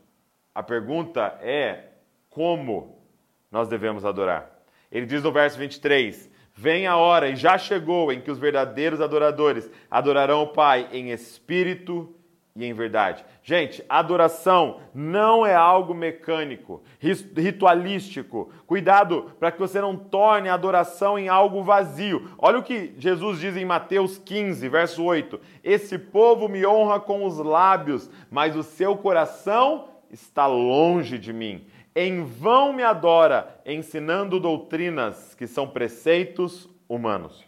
a 0.54 0.64
pergunta 0.64 1.38
é 1.42 1.90
como 2.30 3.04
nós 3.52 3.68
devemos 3.68 4.06
adorar. 4.06 4.50
Ele 4.92 5.06
diz 5.06 5.22
no 5.22 5.32
verso 5.32 5.58
23: 5.58 6.30
Vem 6.54 6.88
a 6.88 6.98
hora, 6.98 7.30
e 7.30 7.36
já 7.36 7.58
chegou, 7.58 8.12
em 8.12 8.22
que 8.22 8.32
os 8.32 8.40
verdadeiros 8.40 9.02
adoradores 9.02 9.70
adorarão 9.92 10.44
o 10.44 10.48
Pai 10.48 10.90
em 10.92 11.12
espírito 11.12 12.17
e 12.58 12.66
em 12.66 12.74
verdade. 12.74 13.24
Gente, 13.44 13.86
adoração 13.88 14.80
não 14.94 15.46
é 15.46 15.54
algo 15.54 15.94
mecânico, 15.94 16.82
ritualístico. 17.00 18.52
Cuidado 18.66 19.32
para 19.40 19.52
que 19.52 19.60
você 19.60 19.80
não 19.80 19.96
torne 19.96 20.50
a 20.50 20.56
adoração 20.56 21.20
em 21.20 21.30
algo 21.30 21.64
vazio. 21.64 22.32
Olha 22.38 22.58
o 22.58 22.64
que 22.64 22.96
Jesus 22.98 23.40
diz 23.40 23.56
em 23.56 23.64
Mateus 23.64 24.18
15, 24.18 24.68
verso 24.68 25.04
8: 25.04 25.40
Esse 25.64 26.00
povo 26.00 26.50
me 26.50 26.66
honra 26.66 27.00
com 27.00 27.24
os 27.24 27.38
lábios, 27.38 28.10
mas 28.32 28.56
o 28.56 28.64
seu 28.64 28.98
coração 28.98 29.90
está 30.10 30.48
longe 30.48 31.20
de 31.20 31.32
mim. 31.32 31.64
Em 31.96 32.24
vão 32.24 32.74
me 32.74 32.82
adora, 32.82 33.62
ensinando 33.66 34.40
doutrinas 34.40 35.36
que 35.36 35.46
são 35.46 35.68
preceitos 35.68 36.68
humanos. 36.90 37.46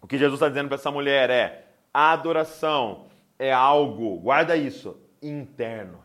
O 0.00 0.06
que 0.06 0.18
Jesus 0.18 0.36
está 0.36 0.48
dizendo 0.48 0.68
para 0.68 0.76
essa 0.76 0.90
mulher 0.92 1.28
é: 1.28 1.63
a 1.94 2.10
adoração 2.10 3.06
é 3.38 3.52
algo, 3.52 4.18
guarda 4.18 4.56
isso, 4.56 5.00
interno. 5.22 6.02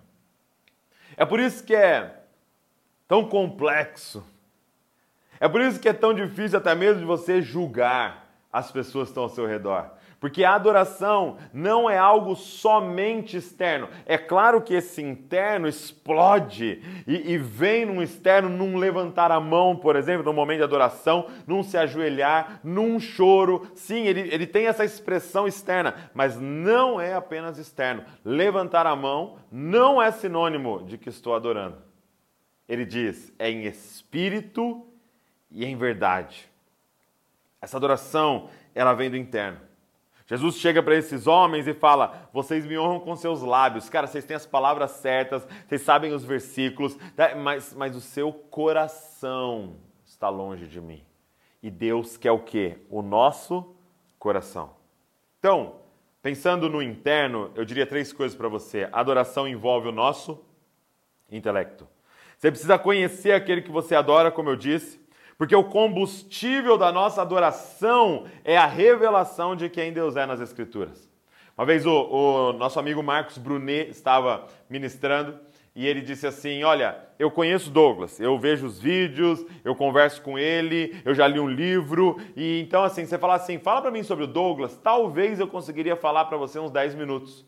É 1.17 1.25
por 1.25 1.39
isso 1.39 1.63
que 1.63 1.75
é 1.75 2.23
tão 3.08 3.28
complexo. 3.28 4.23
É 5.39 5.49
por 5.49 5.62
isso 5.62 5.80
que 5.80 5.89
é 5.89 5.93
tão 5.93 6.13
difícil 6.13 6.60
até 6.60 6.75
mesmo 6.75 6.99
de 6.99 7.06
você 7.06 7.41
julgar 7.41 8.30
as 8.54 8.71
pessoas 8.71 9.08
que 9.08 9.12
estão 9.12 9.23
ao 9.23 9.30
seu 9.30 9.47
redor. 9.47 9.91
Porque 10.20 10.44
a 10.44 10.54
adoração 10.54 11.38
não 11.54 11.90
é 11.90 11.98
algo 11.98 12.36
somente 12.36 13.38
externo. 13.38 13.88
É 14.06 14.18
claro 14.18 14.62
que 14.62 14.74
esse 14.74 15.02
interno 15.02 15.66
explode 15.66 16.82
e, 17.08 17.34
e, 17.34 17.38
vem 17.38 17.86
num 17.86 18.02
externo, 18.02 18.50
num 18.50 18.78
levantar 18.78 19.32
a 19.32 19.40
mão, 19.40 19.78
por 19.78 19.96
exemplo, 19.96 20.24
num 20.24 20.34
momento 20.34 20.58
de 20.58 20.64
adoração, 20.66 21.28
num 21.48 21.64
se 21.64 21.78
ajoelhar, 21.78 22.60
num 22.64 23.00
choro. 23.00 23.72
Sim, 23.74 24.06
ele, 24.08 24.28
ele 24.34 24.46
tem 24.46 24.68
essa 24.68 24.84
expressão 24.84 25.48
externa, 25.48 26.12
mas 26.14 26.38
não 26.38 27.00
é 27.00 27.14
apenas 27.14 27.58
externo. 27.58 28.04
Levantar 28.26 28.86
a 28.86 28.96
mão 28.98 29.38
não 29.50 30.02
é 30.02 30.12
sinônimo 30.12 30.84
de 30.84 30.98
que 30.98 31.08
estou 31.08 31.34
adorando. 31.34 31.78
Ele 32.68 32.86
diz, 32.86 33.34
é 33.40 33.50
em 33.50 33.64
espírito 33.64 34.86
e 35.50 35.64
em 35.66 35.78
verdade. 35.78 36.50
Essa 37.62 37.78
adoração, 37.78 38.50
ela 38.76 38.94
vem 38.94 39.10
do 39.10 39.16
interno. 39.18 39.69
Jesus 40.30 40.58
chega 40.58 40.84
para 40.84 40.96
esses 40.96 41.26
homens 41.26 41.68
e 41.68 41.74
fala: 41.74 42.30
Vocês 42.32 42.63
me 42.63 42.78
honram 42.78 43.00
com 43.00 43.15
seus 43.15 43.42
lábios. 43.42 43.89
Cara, 43.89 44.06
vocês 44.06 44.24
têm 44.24 44.36
as 44.36 44.46
palavras 44.46 44.92
certas, 44.92 45.48
vocês 45.68 45.82
sabem 45.82 46.13
os 46.13 46.24
versículos, 46.24 46.96
tá? 47.15 47.34
mas, 47.34 47.74
mas 47.74 47.96
o 47.96 48.02
seu 48.02 48.32
coração 48.32 49.78
está 50.06 50.30
longe 50.30 50.68
de 50.68 50.80
mim. 50.80 51.04
E 51.63 51.72
Deus 51.72 52.15
quer 52.15 52.32
o 52.32 52.38
quê? 52.38 52.78
O 52.92 53.02
nosso 53.02 53.76
coração. 54.20 54.76
Então, 55.39 55.78
pensando 56.22 56.70
no 56.70 56.80
interno, 56.80 57.52
eu 57.56 57.65
diria 57.65 57.88
três 57.88 58.13
coisas 58.13 58.38
para 58.38 58.48
você. 58.48 58.88
Adoração 58.92 59.48
envolve 59.48 59.88
o 59.88 59.92
nosso 59.92 60.39
intelecto. 61.32 61.88
Você 62.38 62.52
precisa 62.52 62.78
conhecer 62.78 63.32
aquele 63.32 63.63
que 63.63 63.72
você 63.72 63.96
adora, 63.96 64.30
como 64.30 64.50
eu 64.50 64.56
disse. 64.56 64.99
Porque 65.39 65.56
o 65.56 65.63
combustível 65.63 66.78
da 66.78 66.91
nossa 66.91 67.21
adoração 67.21 68.25
é 68.43 68.58
a 68.58 68.65
revelação 68.65 69.56
de 69.56 69.69
quem 69.69 69.93
Deus 69.93 70.17
é 70.17 70.25
nas 70.25 70.41
Escrituras. 70.41 71.10
Uma 71.58 71.65
vez 71.65 71.86
o, 71.86 71.91
o 71.93 72.54
nosso 72.54 72.78
amigo 72.78 73.02
Marcos 73.02 73.38
Brunet 73.38 73.89
estava 73.89 74.47
ministrando 74.69 75.39
e 75.73 75.88
ele 75.88 76.02
disse 76.02 76.28
assim: 76.28 76.62
Olha, 76.63 76.97
eu 77.17 77.32
conheço 77.32 77.69
Douglas, 77.69 78.19
eu 78.19 78.38
vejo 78.38 78.65
os 78.65 78.82
vídeos, 78.82 79.45
eu 79.63 79.73
converso 79.73 80.21
com 80.21 80.38
ele, 80.38 81.02
eu 81.06 81.15
já 81.15 81.25
li 81.25 81.39
um 81.39 81.47
livro, 81.47 82.17
e 82.36 82.60
então 82.60 82.84
assim, 82.84 83.06
você 83.06 83.17
fala 83.17 83.36
assim, 83.36 83.58
fala 83.60 83.82
para 83.82 83.91
mim 83.91 84.04
sobre 84.04 84.25
o 84.25 84.28
Douglas, 84.28 84.78
talvez 84.84 85.39
eu 85.39 85.47
conseguiria 85.47 85.95
falar 85.95 86.25
para 86.25 86.36
você 86.36 86.60
uns 86.60 86.69
10 86.69 86.95
minutos. 86.95 87.45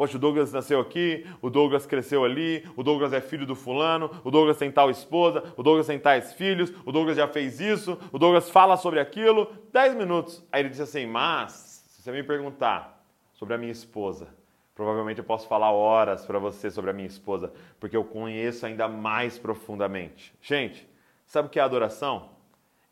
Poxa, 0.00 0.16
o 0.16 0.18
Douglas 0.18 0.50
nasceu 0.50 0.80
aqui, 0.80 1.26
o 1.42 1.50
Douglas 1.50 1.84
cresceu 1.84 2.24
ali, 2.24 2.66
o 2.74 2.82
Douglas 2.82 3.12
é 3.12 3.20
filho 3.20 3.44
do 3.44 3.54
fulano, 3.54 4.10
o 4.24 4.30
Douglas 4.30 4.56
tem 4.56 4.72
tal 4.72 4.88
esposa, 4.88 5.52
o 5.58 5.62
Douglas 5.62 5.88
tem 5.88 5.98
tais 5.98 6.32
filhos, 6.32 6.72
o 6.86 6.90
Douglas 6.90 7.18
já 7.18 7.28
fez 7.28 7.60
isso, 7.60 7.98
o 8.10 8.18
Douglas 8.18 8.48
fala 8.48 8.78
sobre 8.78 8.98
aquilo. 8.98 9.52
Dez 9.70 9.94
minutos. 9.94 10.42
Aí 10.50 10.62
ele 10.62 10.70
disse 10.70 10.80
assim: 10.80 11.04
Mas, 11.04 11.84
se 11.90 12.00
você 12.00 12.12
me 12.12 12.22
perguntar 12.22 13.04
sobre 13.34 13.52
a 13.52 13.58
minha 13.58 13.70
esposa, 13.70 14.28
provavelmente 14.74 15.18
eu 15.18 15.24
posso 15.24 15.46
falar 15.46 15.70
horas 15.70 16.24
para 16.24 16.38
você 16.38 16.70
sobre 16.70 16.90
a 16.90 16.94
minha 16.94 17.06
esposa, 17.06 17.52
porque 17.78 17.94
eu 17.94 18.02
conheço 18.02 18.64
ainda 18.64 18.88
mais 18.88 19.38
profundamente. 19.38 20.32
Gente, 20.40 20.88
sabe 21.26 21.48
o 21.48 21.50
que 21.50 21.60
é 21.60 21.62
adoração? 21.62 22.30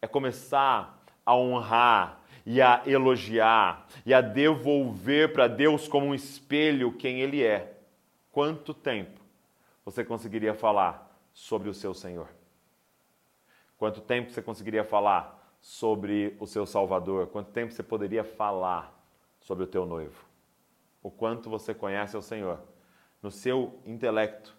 É 0.03 0.07
começar 0.07 1.03
a 1.25 1.35
honrar 1.35 2.21
e 2.51 2.63
a 2.63 2.83
elogiar 2.87 3.87
e 4.07 4.15
a 4.15 4.23
devolver 4.23 5.35
para 5.35 5.47
Deus 5.47 5.87
como 5.87 6.07
um 6.07 6.15
espelho 6.15 6.97
quem 6.97 7.21
Ele 7.21 7.45
é. 7.45 7.77
Quanto 8.33 8.73
tempo 8.73 9.21
você 9.85 10.03
conseguiria 10.03 10.55
falar 10.55 11.15
sobre 11.35 11.69
o 11.69 11.75
seu 11.75 11.93
Senhor? 11.93 12.27
Quanto 13.77 14.01
tempo 14.01 14.31
você 14.31 14.41
conseguiria 14.41 14.83
falar 14.83 15.55
sobre 15.61 16.39
o 16.41 16.47
seu 16.47 16.65
Salvador? 16.65 17.27
Quanto 17.27 17.51
tempo 17.51 17.71
você 17.71 17.83
poderia 17.83 18.25
falar 18.25 18.99
sobre 19.41 19.65
o 19.65 19.67
teu 19.67 19.85
noivo? 19.85 20.25
O 21.03 21.11
quanto 21.11 21.51
você 21.51 21.75
conhece 21.75 22.17
o 22.17 22.23
Senhor 22.23 22.61
no 23.23 23.31
seu 23.31 23.79
intelecto, 23.85 24.57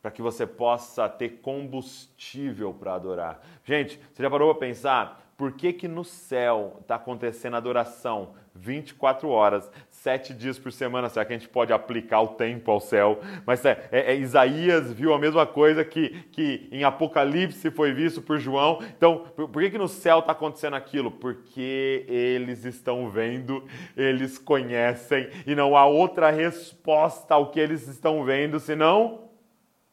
para 0.00 0.10
que 0.10 0.22
você 0.22 0.46
possa 0.46 1.06
ter 1.06 1.40
combustível 1.42 2.72
para 2.72 2.94
adorar. 2.94 3.42
Gente, 3.62 4.00
você 4.10 4.22
já 4.22 4.30
parou 4.30 4.54
para 4.54 4.66
pensar 4.66 5.21
por 5.42 5.50
que, 5.50 5.72
que 5.72 5.88
no 5.88 6.04
céu 6.04 6.76
está 6.82 6.94
acontecendo 6.94 7.56
adoração 7.56 8.32
24 8.54 9.28
horas, 9.28 9.68
7 9.90 10.32
dias 10.32 10.56
por 10.56 10.70
semana? 10.70 11.08
Será 11.08 11.24
que 11.24 11.32
a 11.32 11.36
gente 11.36 11.48
pode 11.48 11.72
aplicar 11.72 12.20
o 12.20 12.28
tempo 12.28 12.70
ao 12.70 12.78
céu? 12.78 13.18
Mas 13.44 13.64
é, 13.64 13.88
é, 13.90 14.12
é, 14.12 14.14
Isaías 14.14 14.92
viu 14.92 15.12
a 15.12 15.18
mesma 15.18 15.44
coisa 15.44 15.84
que, 15.84 16.10
que 16.30 16.68
em 16.70 16.84
Apocalipse 16.84 17.72
foi 17.72 17.92
visto 17.92 18.22
por 18.22 18.38
João. 18.38 18.78
Então, 18.96 19.26
por, 19.34 19.48
por 19.48 19.60
que, 19.60 19.70
que 19.70 19.78
no 19.78 19.88
céu 19.88 20.20
está 20.20 20.30
acontecendo 20.30 20.76
aquilo? 20.76 21.10
Porque 21.10 22.06
eles 22.06 22.64
estão 22.64 23.10
vendo, 23.10 23.66
eles 23.96 24.38
conhecem 24.38 25.28
e 25.44 25.56
não 25.56 25.76
há 25.76 25.84
outra 25.86 26.30
resposta 26.30 27.34
ao 27.34 27.50
que 27.50 27.58
eles 27.58 27.88
estão 27.88 28.22
vendo 28.22 28.60
senão 28.60 29.28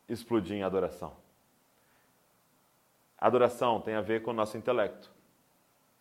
explodir 0.07 0.57
em 0.57 0.61
adoração. 0.61 1.17
Adoração 3.17 3.81
tem 3.81 3.95
a 3.95 4.01
ver 4.01 4.21
com 4.21 4.29
o 4.29 4.35
nosso 4.35 4.55
intelecto, 4.55 5.17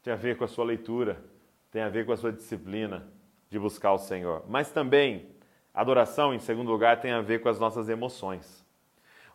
tem 0.09 0.15
a 0.15 0.17
ver 0.17 0.39
com 0.39 0.45
a 0.45 0.49
sua 0.49 0.65
leitura, 0.65 1.23
tem 1.71 1.83
a 1.83 1.91
ver 1.91 2.07
com 2.07 2.13
a 2.13 2.17
sua 2.17 2.33
disciplina 2.33 3.07
de 3.51 3.59
buscar 3.59 3.93
o 3.93 3.99
Senhor. 3.99 4.43
Mas 4.49 4.73
também, 4.73 5.27
adoração, 5.75 6.33
em 6.33 6.39
segundo 6.39 6.71
lugar, 6.71 6.99
tem 6.99 7.13
a 7.13 7.21
ver 7.21 7.43
com 7.43 7.49
as 7.51 7.61
nossas 7.61 7.91
emoções. 7.91 8.65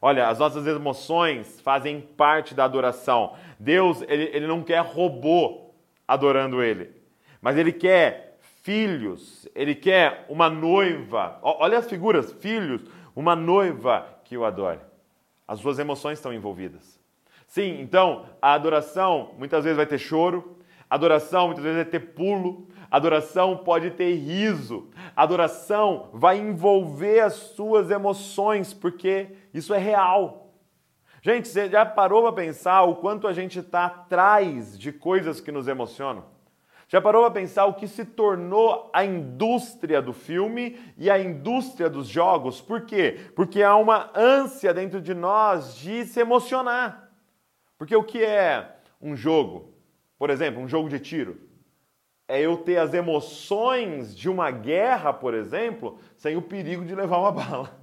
Olha, 0.01 0.27
as 0.27 0.39
nossas 0.39 0.65
emoções 0.65 1.61
fazem 1.61 2.01
parte 2.01 2.55
da 2.55 2.63
adoração. 2.63 3.35
Deus, 3.59 4.01
ele, 4.07 4.23
ele 4.33 4.47
não 4.47 4.63
quer 4.63 4.79
robô 4.79 5.75
adorando 6.07 6.63
Ele, 6.63 6.89
mas 7.39 7.55
Ele 7.55 7.71
quer 7.71 8.39
filhos, 8.63 9.47
Ele 9.53 9.75
quer 9.75 10.25
uma 10.27 10.49
noiva. 10.49 11.37
Olha 11.43 11.77
as 11.77 11.87
figuras, 11.87 12.33
filhos, 12.33 12.81
uma 13.15 13.35
noiva 13.35 14.07
que 14.23 14.35
o 14.35 14.43
adore. 14.43 14.79
As 15.47 15.59
suas 15.59 15.77
emoções 15.77 16.17
estão 16.17 16.33
envolvidas. 16.33 16.99
Sim, 17.45 17.79
então 17.79 18.25
a 18.41 18.53
adoração 18.53 19.35
muitas 19.37 19.63
vezes 19.63 19.77
vai 19.77 19.85
ter 19.85 19.99
choro, 19.99 20.57
adoração 20.93 21.47
muitas 21.47 21.63
vezes 21.63 21.77
vai 21.77 21.85
ter 21.85 21.99
pulo, 21.99 22.67
adoração 22.91 23.57
pode 23.57 23.89
ter 23.89 24.13
riso, 24.13 24.91
adoração 25.15 26.09
vai 26.13 26.37
envolver 26.37 27.21
as 27.21 27.33
suas 27.33 27.89
emoções, 27.89 28.75
porque 28.75 29.29
isso 29.51 29.73
é 29.73 29.79
real. 29.79 30.53
Gente, 31.19 31.47
você 31.47 31.67
já 31.67 31.83
parou 31.83 32.21
para 32.21 32.33
pensar 32.33 32.83
o 32.83 32.97
quanto 32.97 33.27
a 33.27 33.33
gente 33.33 33.57
está 33.57 33.85
atrás 33.85 34.77
de 34.77 34.91
coisas 34.91 35.41
que 35.41 35.51
nos 35.51 35.67
emocionam? 35.67 36.25
Já 36.87 37.01
parou 37.01 37.23
para 37.23 37.31
pensar 37.31 37.65
o 37.65 37.73
que 37.73 37.87
se 37.87 38.05
tornou 38.05 38.91
a 38.93 39.03
indústria 39.03 39.99
do 39.99 40.13
filme 40.13 40.79
e 40.95 41.09
a 41.09 41.17
indústria 41.17 41.89
dos 41.89 42.07
jogos? 42.07 42.61
Por 42.61 42.81
quê? 42.81 43.31
Porque 43.35 43.63
há 43.63 43.75
uma 43.75 44.11
ânsia 44.13 44.71
dentro 44.71 45.01
de 45.01 45.15
nós 45.15 45.75
de 45.75 46.05
se 46.05 46.19
emocionar. 46.19 47.09
Porque 47.79 47.95
o 47.95 48.03
que 48.03 48.23
é 48.23 48.75
um 49.01 49.15
jogo? 49.15 49.72
Por 50.17 50.29
exemplo, 50.29 50.61
um 50.61 50.67
jogo 50.67 50.89
de 50.89 50.99
tiro. 50.99 51.39
É 52.27 52.39
eu 52.39 52.57
ter 52.57 52.77
as 52.77 52.93
emoções 52.93 54.15
de 54.15 54.29
uma 54.29 54.49
guerra, 54.49 55.11
por 55.11 55.33
exemplo, 55.33 55.99
sem 56.15 56.37
o 56.37 56.41
perigo 56.41 56.85
de 56.85 56.95
levar 56.95 57.17
uma 57.17 57.31
bala. 57.33 57.77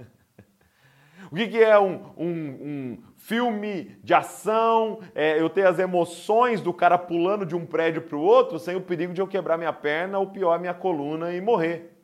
O 1.31 1.37
que 1.37 1.63
é 1.63 1.79
um, 1.79 2.13
um, 2.17 2.27
um 2.27 3.03
filme 3.17 3.97
de 4.03 4.13
ação? 4.13 5.01
É 5.15 5.41
eu 5.41 5.49
ter 5.49 5.67
as 5.67 5.79
emoções 5.79 6.61
do 6.61 6.73
cara 6.73 6.99
pulando 6.99 7.47
de 7.47 7.55
um 7.55 7.65
prédio 7.65 8.03
para 8.03 8.17
o 8.17 8.23
outro 8.23 8.59
sem 8.59 8.75
o 8.75 8.81
perigo 8.81 9.13
de 9.13 9.21
eu 9.21 9.29
quebrar 9.29 9.57
minha 9.57 9.73
perna 9.73 10.19
ou 10.19 10.27
pior, 10.27 10.59
minha 10.59 10.75
coluna 10.75 11.33
e 11.33 11.41
morrer. 11.41 11.97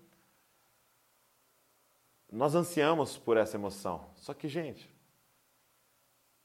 Nós 2.31 2.55
ansiamos 2.55 3.17
por 3.17 3.37
essa 3.37 3.57
emoção. 3.57 4.11
Só 4.15 4.33
que, 4.35 4.47
gente, 4.47 4.89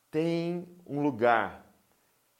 tem 0.09 0.67
um 0.85 1.01
lugar 1.01 1.70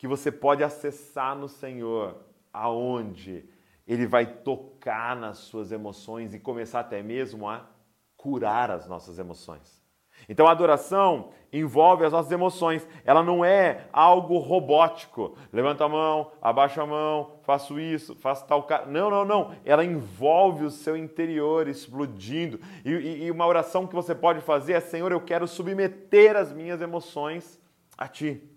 que 0.02 0.08
você 0.08 0.32
pode 0.32 0.64
acessar 0.64 1.36
no 1.36 1.48
Senhor, 1.48 2.26
aonde 2.52 3.48
Ele 3.88 4.08
vai 4.08 4.26
tocar 4.26 5.16
nas 5.16 5.38
suas 5.38 5.72
emoções 5.72 6.34
e 6.34 6.40
começar 6.40 6.80
até 6.80 7.04
mesmo 7.04 7.48
a 7.48 7.70
curar 8.18 8.72
as 8.72 8.88
nossas 8.88 9.20
emoções. 9.20 9.80
Então 10.28 10.48
a 10.48 10.52
adoração 10.54 11.30
envolve 11.54 12.04
as 12.04 12.14
nossas 12.14 12.32
emoções. 12.32 12.88
Ela 13.06 13.22
não 13.22 13.46
é 13.46 13.86
algo 13.94 14.40
robótico. 14.40 15.38
Levanta 15.54 15.86
a 15.86 15.90
mão, 15.90 16.32
abaixa 16.42 16.82
a 16.82 16.88
mão, 16.88 17.34
faço 17.44 17.80
isso, 17.80 18.16
faço 18.16 18.48
tal 18.48 18.64
cara. 18.64 18.88
Não, 18.88 19.08
não, 19.08 19.24
não. 19.24 19.54
Ela 19.64 19.86
envolve 19.86 20.66
o 20.66 20.72
seu 20.72 20.98
interior 20.98 21.68
explodindo. 21.68 22.60
E, 22.84 22.90
e, 22.90 23.24
e 23.26 23.32
uma 23.32 23.46
oração 23.46 23.86
que 23.86 23.94
você 23.94 24.16
pode 24.16 24.42
fazer 24.42 24.74
é: 24.74 24.80
Senhor, 24.80 25.12
eu 25.12 25.22
quero 25.22 25.48
submeter 25.48 26.36
as 26.36 26.52
minhas 26.52 26.82
emoções 26.82 27.62
a 27.96 28.08
ti. 28.08 28.48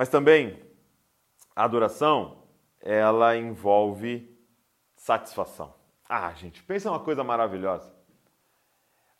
Mas 0.00 0.08
também 0.08 0.58
a 1.54 1.64
adoração, 1.64 2.44
ela 2.80 3.36
envolve 3.36 4.34
satisfação. 4.96 5.74
Ah, 6.08 6.32
gente, 6.32 6.62
pensa 6.62 6.90
uma 6.90 7.00
coisa 7.00 7.22
maravilhosa. 7.22 7.94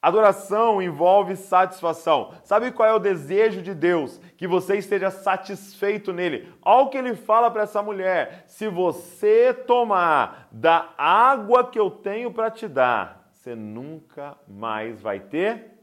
Adoração 0.01 0.81
envolve 0.81 1.37
satisfação. 1.37 2.33
Sabe 2.45 2.73
qual 2.73 2.89
é 2.89 2.95
o 2.95 2.99
desejo 2.99 3.61
de 3.61 3.75
Deus? 3.75 4.17
Que 4.39 4.49
você 4.49 4.79
esteja 4.79 5.11
satisfeito 5.11 6.15
nele. 6.15 6.51
Olha 6.63 6.87
o 6.87 6.89
que 6.89 6.97
ele 6.97 7.15
fala 7.15 7.51
para 7.51 7.65
essa 7.65 7.83
mulher: 7.83 8.45
se 8.47 8.67
você 8.67 9.53
tomar 9.53 10.49
da 10.51 10.95
água 10.97 11.71
que 11.71 11.79
eu 11.79 11.91
tenho 11.91 12.33
para 12.33 12.51
te 12.51 12.67
dar, 12.67 13.31
você 13.35 13.55
nunca 13.55 14.35
mais 14.49 15.03
vai 15.03 15.21
ter 15.21 15.79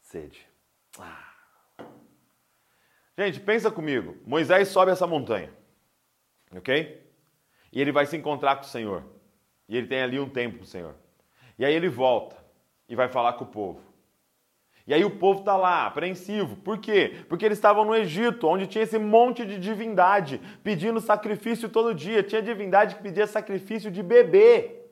sede. 0.00 0.48
Ah. 0.96 1.23
Gente, 3.16 3.40
pensa 3.40 3.70
comigo. 3.70 4.16
Moisés 4.26 4.68
sobe 4.68 4.90
essa 4.90 5.06
montanha, 5.06 5.50
ok? 6.54 7.02
E 7.72 7.80
ele 7.80 7.92
vai 7.92 8.06
se 8.06 8.16
encontrar 8.16 8.56
com 8.56 8.62
o 8.62 8.66
Senhor. 8.66 9.04
E 9.68 9.76
ele 9.76 9.86
tem 9.86 10.02
ali 10.02 10.18
um 10.18 10.28
tempo 10.28 10.58
com 10.58 10.64
o 10.64 10.66
Senhor. 10.66 10.94
E 11.58 11.64
aí 11.64 11.72
ele 11.72 11.88
volta 11.88 12.36
e 12.88 12.96
vai 12.96 13.08
falar 13.08 13.34
com 13.34 13.44
o 13.44 13.48
povo. 13.48 13.80
E 14.86 14.92
aí 14.92 15.02
o 15.04 15.10
povo 15.10 15.40
está 15.40 15.56
lá, 15.56 15.86
apreensivo. 15.86 16.56
Por 16.56 16.78
quê? 16.78 17.24
Porque 17.28 17.44
eles 17.44 17.56
estavam 17.56 17.84
no 17.84 17.94
Egito, 17.94 18.46
onde 18.46 18.66
tinha 18.66 18.84
esse 18.84 18.98
monte 18.98 19.46
de 19.46 19.58
divindade 19.58 20.40
pedindo 20.62 21.00
sacrifício 21.00 21.68
todo 21.70 21.94
dia. 21.94 22.22
Tinha 22.22 22.42
divindade 22.42 22.96
que 22.96 23.02
pedia 23.02 23.26
sacrifício 23.26 23.90
de 23.90 24.02
bebê. 24.02 24.83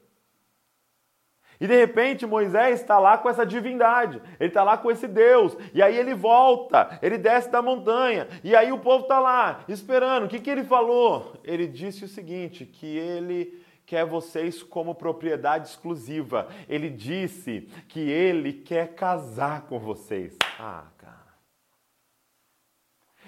E 1.63 1.67
de 1.69 1.77
repente 1.77 2.27
Moisés 2.27 2.81
está 2.81 2.99
lá 2.99 3.17
com 3.17 3.31
essa 3.31 3.47
divindade, 3.47 4.21
ele 4.41 4.49
está 4.49 4.65
lá 4.65 4.77
com 4.77 4.91
esse 4.91 5.07
Deus, 5.07 5.57
e 5.73 5.81
aí 5.81 5.97
ele 5.97 6.13
volta, 6.13 6.99
ele 7.01 7.17
desce 7.17 7.49
da 7.53 7.63
montanha, 7.63 8.27
e 8.43 8.57
aí 8.57 8.73
o 8.73 8.81
povo 8.81 9.05
está 9.05 9.21
lá 9.21 9.61
esperando. 9.69 10.25
O 10.25 10.29
que, 10.29 10.41
que 10.41 10.51
ele 10.51 10.65
falou? 10.65 11.35
Ele 11.45 11.69
disse 11.69 12.05
o 12.05 12.09
seguinte: 12.09 12.67
que 12.67 12.99
ele 12.99 13.63
quer 13.87 14.05
vocês 14.05 14.61
como 14.61 14.93
propriedade 14.93 15.69
exclusiva. 15.69 16.49
Ele 16.69 16.91
disse 16.91 17.69
que 17.89 18.01
ele 18.01 18.53
quer 18.53 18.95
casar 18.95 19.63
com 19.69 19.79
vocês. 19.79 20.37
Ah, 20.59 20.87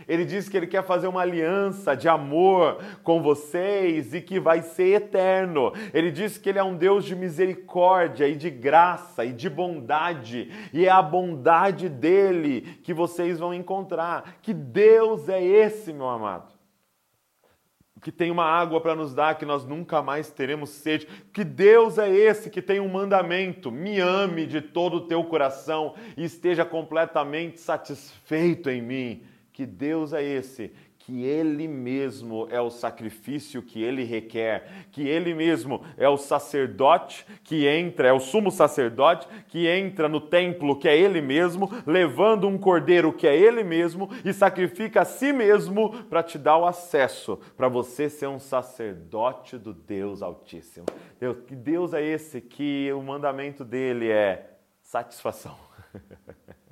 ele 0.07 0.25
diz 0.25 0.49
que 0.49 0.57
ele 0.57 0.67
quer 0.67 0.83
fazer 0.85 1.07
uma 1.07 1.23
aliança 1.23 1.95
de 1.95 2.09
amor 2.09 2.79
com 3.03 3.23
vocês 3.23 4.15
e 4.15 4.21
que 4.21 4.39
vai 4.39 4.63
ser 4.63 4.95
eterno. 4.95 5.73
Ele 5.93 6.11
diz 6.11 6.39
que 6.39 6.49
ele 6.49 6.59
é 6.59 6.65
um 6.65 6.77
Deus 6.77 7.05
de 7.05 7.17
misericórdia 7.17 8.29
e 8.29 8.37
de 8.37 8.51
graça 8.51 9.25
e 9.25 9.33
de 9.33 9.49
bondade, 9.49 10.51
e 10.73 10.87
é 10.87 10.91
a 10.91 11.03
bondade 11.03 11.89
dele 11.89 12.79
que 12.83 12.93
vocês 12.93 13.39
vão 13.39 13.55
encontrar. 13.55 14.37
Que 14.43 14.53
Deus 14.53 15.29
é 15.29 15.43
esse, 15.43 15.93
meu 15.93 16.09
amado? 16.09 16.53
Que 18.03 18.13
tem 18.13 18.31
uma 18.31 18.45
água 18.45 18.83
para 18.83 18.95
nos 18.95 19.15
dar 19.15 19.35
que 19.39 19.47
nós 19.47 19.65
nunca 19.65 20.03
mais 20.03 20.31
teremos 20.31 20.69
sede. 20.69 21.07
Que 21.33 21.43
Deus 21.43 21.97
é 21.97 22.11
esse 22.11 22.51
que 22.51 22.61
tem 22.61 22.79
um 22.79 22.89
mandamento: 22.89 23.73
me 23.73 23.99
ame 23.99 24.45
de 24.45 24.61
todo 24.61 24.99
o 24.99 25.01
teu 25.07 25.25
coração 25.25 25.95
e 26.15 26.23
esteja 26.23 26.67
completamente 26.67 27.59
satisfeito 27.59 28.69
em 28.69 28.83
mim. 28.83 29.23
Que 29.55 29.65
Deus 29.65 30.13
é 30.13 30.21
esse? 30.21 30.73
Que 30.99 31.23
Ele 31.23 31.69
mesmo 31.69 32.49
é 32.51 32.61
o 32.61 32.71
sacrifício 32.71 33.63
que 33.63 33.81
Ele 33.81 34.03
requer, 34.03 34.89
que 34.91 35.07
Ele 35.07 35.33
mesmo 35.33 35.81
é 35.97 36.09
o 36.09 36.17
sacerdote 36.17 37.25
que 37.45 37.65
entra, 37.65 38.09
é 38.09 38.13
o 38.13 38.19
sumo 38.19 38.51
sacerdote 38.51 39.29
que 39.47 39.69
entra 39.69 40.09
no 40.09 40.21
templo, 40.21 40.77
que 40.77 40.89
é 40.89 40.99
Ele 40.99 41.21
mesmo, 41.21 41.71
levando 41.87 42.49
um 42.49 42.59
cordeiro 42.59 43.13
que 43.13 43.29
é 43.29 43.37
Ele 43.37 43.63
mesmo 43.63 44.11
e 44.25 44.33
sacrifica 44.33 45.03
a 45.03 45.05
si 45.05 45.33
mesmo 45.33 46.03
para 46.07 46.25
te 46.25 46.37
dar 46.37 46.59
o 46.59 46.67
acesso, 46.67 47.39
para 47.57 47.69
você 47.69 48.11
ser 48.11 48.27
um 48.27 48.41
sacerdote 48.41 49.57
do 49.57 49.73
Deus 49.73 50.21
Altíssimo. 50.21 50.87
Deus, 51.21 51.37
que 51.47 51.55
Deus 51.55 51.95
é 51.95 52.03
esse 52.03 52.41
que 52.41 52.93
o 52.93 53.01
mandamento 53.01 53.65
dele 53.65 54.11
é 54.11 54.59
satisfação. 54.83 55.57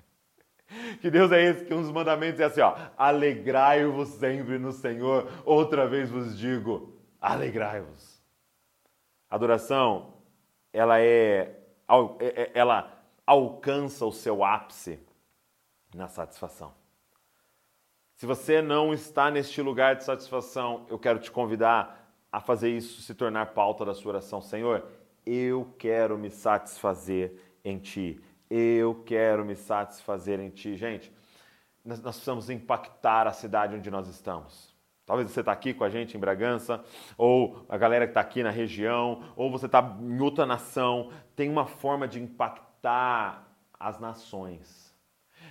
Que 1.01 1.11
Deus 1.11 1.31
é 1.33 1.43
esse 1.43 1.65
que 1.65 1.75
um 1.75 1.83
dos 1.83 1.91
mandamentos 1.91 2.41
é 2.41 2.45
assim, 2.45 2.61
ó, 2.61 2.77
alegrai-vos 2.97 4.09
sempre 4.09 4.59
no 4.59 4.73
Senhor. 4.73 5.31
Outra 5.45 5.87
vez 5.87 6.11
vos 6.11 6.37
digo, 6.37 6.97
alegrai-vos. 7.21 8.23
Adoração, 9.29 10.15
ela 10.73 11.01
é, 11.01 11.57
é, 12.19 12.43
é 12.43 12.51
ela 12.55 12.93
alcança 13.27 14.05
o 14.05 14.13
seu 14.13 14.45
ápice 14.45 14.99
na 15.95 16.09
satisfação. 16.09 16.73
Se 18.15 18.27
você 18.27 18.63
não 18.63 18.95
está 18.95 19.31
neste 19.31 19.61
lugar 19.61 19.97
de 19.97 20.05
satisfação, 20.05 20.87
eu 20.89 20.99
quero 20.99 21.19
te 21.19 21.31
convidar 21.31 22.15
a 22.31 22.41
fazer 22.41 22.71
isso 22.71 23.03
se 23.03 23.15
tornar 23.15 23.47
pauta 23.47 23.85
da 23.85 23.95
sua 23.95 24.13
oração. 24.13 24.41
Senhor, 24.41 24.87
eu 25.27 25.75
quero 25.79 26.17
me 26.17 26.31
satisfazer 26.31 27.35
em 27.65 27.79
Ti. 27.79 28.21
Eu 28.55 29.03
quero 29.07 29.47
me 29.47 29.57
satisfazer 29.57 30.39
em 30.39 30.51
Ti. 30.51 30.77
Gente, 30.77 31.11
nós 31.83 31.99
precisamos 31.99 32.51
impactar 32.51 33.27
a 33.27 33.33
cidade 33.33 33.75
onde 33.75 33.91
nós 33.91 34.09
estamos. 34.09 34.77
Talvez 35.07 35.31
você 35.31 35.41
está 35.41 35.53
aqui 35.53 35.73
com 35.73 35.85
a 35.85 35.89
gente 35.89 36.19
em 36.19 36.21
Bragança, 36.21 36.85
ou 37.17 37.65
a 37.67 37.79
galera 37.79 38.07
que 38.07 38.11
está 38.11 38.21
aqui 38.21 38.43
na 38.43 38.51
região, 38.51 39.25
ou 39.37 39.51
você 39.51 39.65
está 39.65 39.81
em 39.99 40.21
outra 40.21 40.45
nação. 40.45 41.11
Tem 41.35 41.49
uma 41.49 41.65
forma 41.65 42.07
de 42.07 42.21
impactar 42.21 43.49
as 43.81 43.99
nações. 43.99 44.95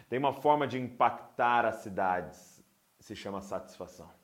Tem 0.07 0.19
uma 0.19 0.33
forma 0.33 0.67
de 0.67 0.77
impactar 0.77 1.65
as 1.65 1.77
cidades. 1.77 2.63
Se 2.99 3.15
chama 3.15 3.41
satisfação. 3.41 4.20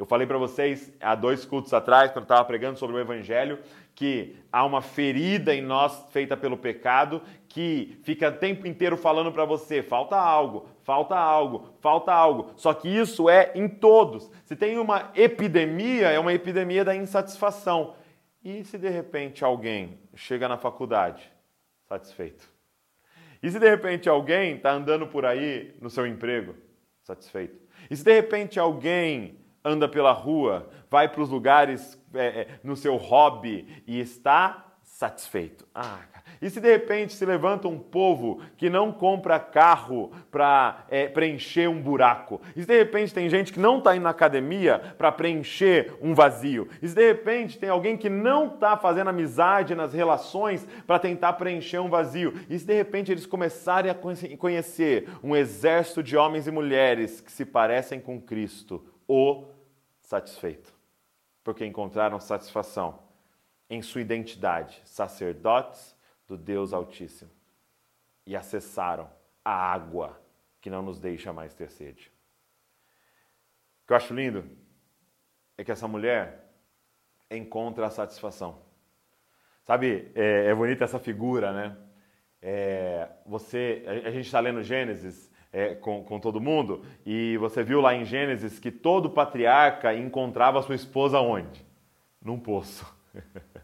Eu 0.00 0.06
falei 0.06 0.26
para 0.26 0.38
vocês 0.38 0.90
há 0.98 1.14
dois 1.14 1.44
cultos 1.44 1.74
atrás, 1.74 2.10
quando 2.10 2.22
estava 2.22 2.42
pregando 2.46 2.78
sobre 2.78 2.96
o 2.96 2.98
Evangelho, 2.98 3.58
que 3.94 4.34
há 4.50 4.64
uma 4.64 4.80
ferida 4.80 5.54
em 5.54 5.60
nós 5.60 6.06
feita 6.10 6.38
pelo 6.38 6.56
pecado 6.56 7.20
que 7.46 8.00
fica 8.02 8.30
o 8.30 8.32
tempo 8.32 8.66
inteiro 8.66 8.96
falando 8.96 9.30
para 9.30 9.44
você: 9.44 9.82
falta 9.82 10.16
algo, 10.16 10.66
falta 10.84 11.14
algo, 11.14 11.74
falta 11.80 12.14
algo. 12.14 12.50
Só 12.56 12.72
que 12.72 12.88
isso 12.88 13.28
é 13.28 13.52
em 13.54 13.68
todos. 13.68 14.30
Se 14.46 14.56
tem 14.56 14.78
uma 14.78 15.10
epidemia, 15.14 16.08
é 16.08 16.18
uma 16.18 16.32
epidemia 16.32 16.82
da 16.82 16.96
insatisfação. 16.96 17.94
E 18.42 18.64
se 18.64 18.78
de 18.78 18.88
repente 18.88 19.44
alguém 19.44 19.98
chega 20.14 20.48
na 20.48 20.56
faculdade 20.56 21.30
satisfeito? 21.86 22.48
E 23.42 23.50
se 23.50 23.58
de 23.58 23.68
repente 23.68 24.08
alguém 24.08 24.56
está 24.56 24.72
andando 24.72 25.06
por 25.06 25.26
aí 25.26 25.74
no 25.78 25.90
seu 25.90 26.06
emprego 26.06 26.54
satisfeito? 27.02 27.60
E 27.90 27.94
se 27.94 28.02
de 28.02 28.14
repente 28.14 28.58
alguém 28.58 29.39
anda 29.64 29.88
pela 29.88 30.12
rua, 30.12 30.68
vai 30.90 31.08
para 31.08 31.22
os 31.22 31.28
lugares 31.28 31.98
é, 32.14 32.26
é, 32.26 32.48
no 32.62 32.76
seu 32.76 32.96
hobby 32.96 33.82
e 33.86 34.00
está 34.00 34.66
satisfeito. 34.82 35.66
Ah, 35.74 36.00
e 36.40 36.48
se 36.48 36.60
de 36.60 36.70
repente 36.70 37.12
se 37.12 37.24
levanta 37.24 37.68
um 37.68 37.78
povo 37.78 38.40
que 38.56 38.70
não 38.70 38.92
compra 38.92 39.38
carro 39.38 40.10
para 40.30 40.84
é, 40.88 41.06
preencher 41.06 41.68
um 41.68 41.80
buraco? 41.80 42.40
E 42.56 42.62
se 42.62 42.66
de 42.66 42.78
repente 42.78 43.12
tem 43.12 43.28
gente 43.28 43.52
que 43.52 43.60
não 43.60 43.78
está 43.78 43.94
indo 43.94 44.04
na 44.04 44.10
academia 44.10 44.78
para 44.96 45.12
preencher 45.12 45.92
um 46.00 46.14
vazio? 46.14 46.68
E 46.80 46.88
se 46.88 46.94
de 46.94 47.06
repente 47.06 47.58
tem 47.58 47.68
alguém 47.68 47.96
que 47.96 48.08
não 48.08 48.48
está 48.48 48.76
fazendo 48.76 49.08
amizade 49.08 49.74
nas 49.74 49.92
relações 49.92 50.66
para 50.86 50.98
tentar 50.98 51.34
preencher 51.34 51.78
um 51.78 51.90
vazio? 51.90 52.34
E 52.48 52.58
se 52.58 52.66
de 52.66 52.74
repente 52.74 53.12
eles 53.12 53.26
começarem 53.26 53.90
a 53.90 53.96
conhecer 54.38 55.08
um 55.22 55.36
exército 55.36 56.02
de 56.02 56.16
homens 56.16 56.46
e 56.46 56.50
mulheres 56.50 57.20
que 57.20 57.32
se 57.32 57.44
parecem 57.44 58.00
com 58.00 58.20
Cristo, 58.20 58.82
o 59.12 59.44
satisfeito, 60.00 60.72
porque 61.42 61.66
encontraram 61.66 62.20
satisfação 62.20 63.02
em 63.68 63.82
sua 63.82 64.02
identidade, 64.02 64.80
sacerdotes 64.84 65.96
do 66.28 66.36
Deus 66.36 66.72
Altíssimo, 66.72 67.28
e 68.24 68.36
acessaram 68.36 69.10
a 69.44 69.50
água 69.50 70.16
que 70.60 70.70
não 70.70 70.80
nos 70.80 71.00
deixa 71.00 71.32
mais 71.32 71.52
ter 71.52 71.68
sede. 71.70 72.12
O 73.82 73.86
que 73.88 73.92
eu 73.94 73.96
acho 73.96 74.14
lindo 74.14 74.48
é 75.58 75.64
que 75.64 75.72
essa 75.72 75.88
mulher 75.88 76.48
encontra 77.28 77.88
a 77.88 77.90
satisfação. 77.90 78.62
Sabe, 79.64 80.12
é, 80.14 80.46
é 80.46 80.54
bonita 80.54 80.84
essa 80.84 81.00
figura, 81.00 81.52
né? 81.52 81.76
É, 82.40 83.10
você, 83.26 83.82
a 84.06 84.10
gente 84.12 84.26
está 84.26 84.38
lendo 84.38 84.62
Gênesis 84.62 85.29
é, 85.52 85.74
com, 85.74 86.02
com 86.04 86.18
todo 86.18 86.40
mundo. 86.40 86.82
E 87.04 87.36
você 87.38 87.62
viu 87.62 87.80
lá 87.80 87.94
em 87.94 88.04
Gênesis 88.04 88.58
que 88.58 88.70
todo 88.70 89.10
patriarca 89.10 89.94
encontrava 89.94 90.62
sua 90.62 90.74
esposa 90.74 91.20
onde? 91.20 91.64
Num 92.22 92.38
poço. 92.38 92.86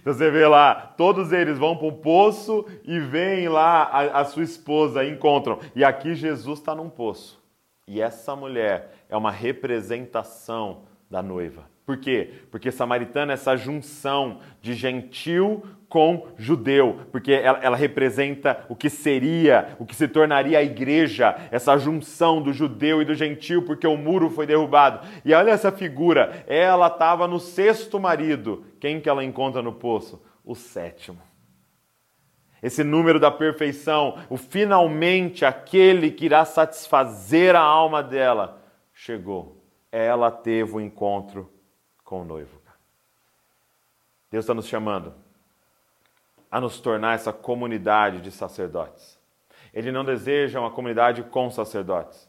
Então 0.00 0.14
você 0.14 0.30
vê 0.30 0.46
lá, 0.46 0.74
todos 0.74 1.30
eles 1.30 1.58
vão 1.58 1.76
para 1.76 1.86
o 1.86 1.92
poço 1.92 2.64
e 2.84 2.98
vêm 2.98 3.48
lá 3.48 3.82
a, 3.82 4.20
a 4.20 4.24
sua 4.24 4.42
esposa, 4.42 5.04
encontram. 5.04 5.58
E 5.74 5.84
aqui 5.84 6.14
Jesus 6.14 6.58
está 6.58 6.74
num 6.74 6.88
poço. 6.88 7.38
E 7.86 8.00
essa 8.00 8.34
mulher 8.34 8.94
é 9.10 9.16
uma 9.16 9.30
representação 9.30 10.84
da 11.10 11.22
noiva. 11.22 11.64
Por 11.84 11.96
quê? 11.96 12.30
Porque 12.50 12.70
samaritana 12.70 13.32
é 13.32 13.34
essa 13.34 13.56
junção 13.56 14.40
de 14.60 14.74
gentil 14.74 15.64
com 15.90 16.28
judeu, 16.38 17.00
porque 17.10 17.32
ela, 17.32 17.58
ela, 17.58 17.76
representa 17.76 18.64
o 18.68 18.76
que 18.76 18.88
seria, 18.88 19.76
o 19.76 19.84
que 19.84 19.96
se 19.96 20.06
tornaria 20.06 20.56
a 20.56 20.62
igreja, 20.62 21.36
essa 21.50 21.76
junção 21.76 22.40
do 22.40 22.52
judeu 22.52 23.02
e 23.02 23.04
do 23.04 23.12
gentil, 23.12 23.64
porque 23.64 23.88
o 23.88 23.96
muro 23.96 24.30
foi 24.30 24.46
derrubado. 24.46 25.04
E 25.24 25.34
olha 25.34 25.50
essa 25.50 25.72
figura, 25.72 26.44
ela 26.46 26.86
estava 26.86 27.26
no 27.26 27.40
sexto 27.40 27.98
marido. 27.98 28.64
Quem 28.78 29.00
que 29.00 29.08
ela 29.08 29.24
encontra 29.24 29.60
no 29.60 29.72
poço? 29.72 30.22
O 30.44 30.54
sétimo. 30.54 31.18
Esse 32.62 32.84
número 32.84 33.18
da 33.18 33.32
perfeição, 33.32 34.16
o 34.28 34.36
finalmente 34.36 35.44
aquele 35.44 36.12
que 36.12 36.26
irá 36.26 36.44
satisfazer 36.44 37.56
a 37.56 37.60
alma 37.60 38.00
dela, 38.00 38.62
chegou. 38.92 39.60
Ela 39.90 40.30
teve 40.30 40.76
o 40.76 40.80
encontro 40.80 41.50
com 42.10 42.22
o 42.22 42.24
noivo. 42.24 42.60
Deus 44.32 44.42
está 44.42 44.52
nos 44.52 44.66
chamando 44.66 45.14
a 46.50 46.60
nos 46.60 46.80
tornar 46.80 47.14
essa 47.14 47.32
comunidade 47.32 48.20
de 48.20 48.32
sacerdotes. 48.32 49.16
Ele 49.72 49.92
não 49.92 50.04
deseja 50.04 50.58
uma 50.58 50.72
comunidade 50.72 51.22
com 51.22 51.48
sacerdotes. 51.52 52.28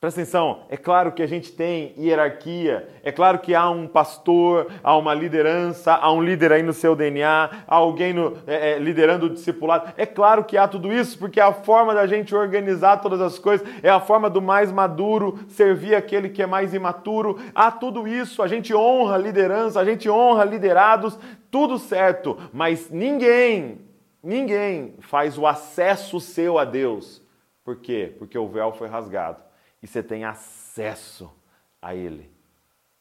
Presta 0.00 0.20
atenção, 0.20 0.60
é 0.68 0.76
claro 0.76 1.10
que 1.10 1.24
a 1.24 1.26
gente 1.26 1.50
tem 1.50 1.92
hierarquia, 1.98 2.88
é 3.02 3.10
claro 3.10 3.40
que 3.40 3.52
há 3.52 3.68
um 3.68 3.88
pastor, 3.88 4.68
há 4.80 4.96
uma 4.96 5.12
liderança, 5.12 5.92
há 5.92 6.12
um 6.12 6.22
líder 6.22 6.52
aí 6.52 6.62
no 6.62 6.72
seu 6.72 6.94
DNA, 6.94 7.64
há 7.66 7.74
alguém 7.74 8.12
no, 8.12 8.38
é, 8.46 8.74
é, 8.74 8.78
liderando 8.78 9.26
o 9.26 9.30
discipulado. 9.30 9.92
É 9.96 10.06
claro 10.06 10.44
que 10.44 10.56
há 10.56 10.68
tudo 10.68 10.92
isso, 10.92 11.18
porque 11.18 11.40
é 11.40 11.42
a 11.42 11.52
forma 11.52 11.92
da 11.94 12.06
gente 12.06 12.32
organizar 12.32 12.98
todas 12.98 13.20
as 13.20 13.40
coisas, 13.40 13.68
é 13.82 13.90
a 13.90 13.98
forma 13.98 14.30
do 14.30 14.40
mais 14.40 14.70
maduro 14.70 15.40
servir 15.48 15.96
aquele 15.96 16.28
que 16.28 16.44
é 16.44 16.46
mais 16.46 16.72
imaturo. 16.72 17.36
Há 17.52 17.72
tudo 17.72 18.06
isso, 18.06 18.40
a 18.40 18.46
gente 18.46 18.72
honra 18.72 19.16
liderança, 19.16 19.80
a 19.80 19.84
gente 19.84 20.08
honra 20.08 20.44
liderados, 20.44 21.18
tudo 21.50 21.76
certo, 21.76 22.38
mas 22.52 22.88
ninguém, 22.88 23.80
ninguém 24.22 24.94
faz 25.00 25.36
o 25.36 25.44
acesso 25.44 26.20
seu 26.20 26.56
a 26.56 26.64
Deus. 26.64 27.20
Por 27.64 27.78
quê? 27.78 28.14
Porque 28.16 28.38
o 28.38 28.46
véu 28.46 28.70
foi 28.70 28.86
rasgado 28.86 29.47
e 29.82 29.86
você 29.86 30.02
tem 30.02 30.24
acesso 30.24 31.32
a 31.80 31.94
Ele. 31.94 32.30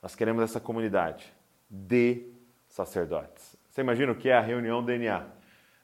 Nós 0.02 0.16
queremos 0.16 0.44
essa 0.44 0.60
comunidade 0.60 1.34
de 1.70 2.26
sacerdotes. 2.68 3.58
Você 3.70 3.82
imagina 3.82 4.12
o 4.12 4.16
que 4.16 4.30
é 4.30 4.38
a 4.38 4.42
reunião 4.42 4.84
DNA? 4.84 5.26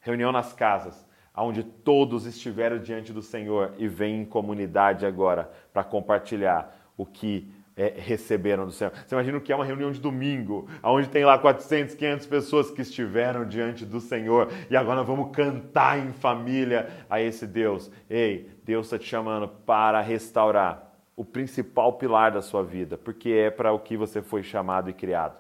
Reunião 0.02 0.32
nas 0.32 0.54
casas, 0.54 1.06
onde 1.36 1.64
todos 1.64 2.26
estiveram 2.26 2.78
diante 2.80 3.12
do 3.12 3.22
Senhor 3.22 3.74
e 3.78 3.88
vêm 3.88 4.22
em 4.22 4.26
comunidade 4.26 5.06
agora 5.06 5.52
para 5.72 5.84
compartilhar 5.84 6.76
o 6.96 7.06
que 7.06 7.52
é, 7.76 7.94
receberam 7.98 8.66
do 8.66 8.72
Senhor. 8.72 8.94
Você 8.94 9.16
imagina 9.16 9.38
o 9.38 9.42
que 9.42 9.52
é 9.52 9.56
uma 9.56 9.66
reunião 9.66 9.92
de 9.92 10.00
domingo, 10.00 10.68
onde 10.84 11.10
tem 11.10 11.26
lá 11.26 11.38
400, 11.38 11.96
500 11.96 12.28
pessoas 12.28 12.72
que 12.72 12.82
estiveram 12.82 13.46
diante 13.46 13.86
do 13.86 14.00
Senhor 14.00 14.52
e 14.70 14.76
agora 14.78 15.04
vamos 15.04 15.36
cantar 15.36 15.98
em 15.98 16.12
família 16.14 16.90
a 17.10 17.20
esse 17.22 17.48
Deus. 17.48 17.92
Ei, 18.10 18.50
Deus 18.64 18.88
está 18.88 19.00
te 19.00 19.06
chamando 19.06 19.48
para 19.48 20.02
restaurar 20.02 20.83
o 21.16 21.24
principal 21.24 21.94
pilar 21.94 22.32
da 22.32 22.42
sua 22.42 22.64
vida, 22.64 22.98
porque 22.98 23.30
é 23.30 23.52
para 23.52 23.72
o 23.72 23.80
que 23.80 23.96
você 23.96 24.22
foi 24.22 24.44
chamado 24.44 24.90
e 24.90 24.94
criado. 24.94 25.38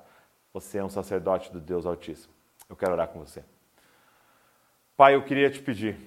Você 0.54 0.78
é 0.78 0.84
um 0.84 0.90
sacerdote 0.90 1.52
do 1.52 1.60
Deus 1.60 1.86
Altíssimo. 1.86 2.34
Eu 2.70 2.76
quero 2.76 2.94
orar 2.94 3.08
com 3.08 3.20
você. 3.20 3.44
Pai, 4.96 5.16
eu 5.16 5.24
queria 5.24 5.50
te 5.50 5.62
pedir 5.62 5.98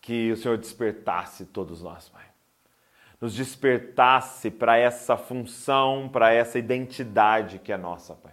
que 0.00 0.30
o 0.32 0.36
Senhor 0.36 0.58
despertasse 0.58 1.46
todos 1.46 1.82
nós, 1.82 2.08
Pai 2.08 2.32
nos 3.22 3.34
despertasse 3.34 4.50
para 4.50 4.76
essa 4.76 5.16
função, 5.16 6.10
para 6.12 6.32
essa 6.32 6.58
identidade 6.58 7.60
que 7.60 7.72
é 7.72 7.76
nossa, 7.76 8.16
Pai. 8.16 8.32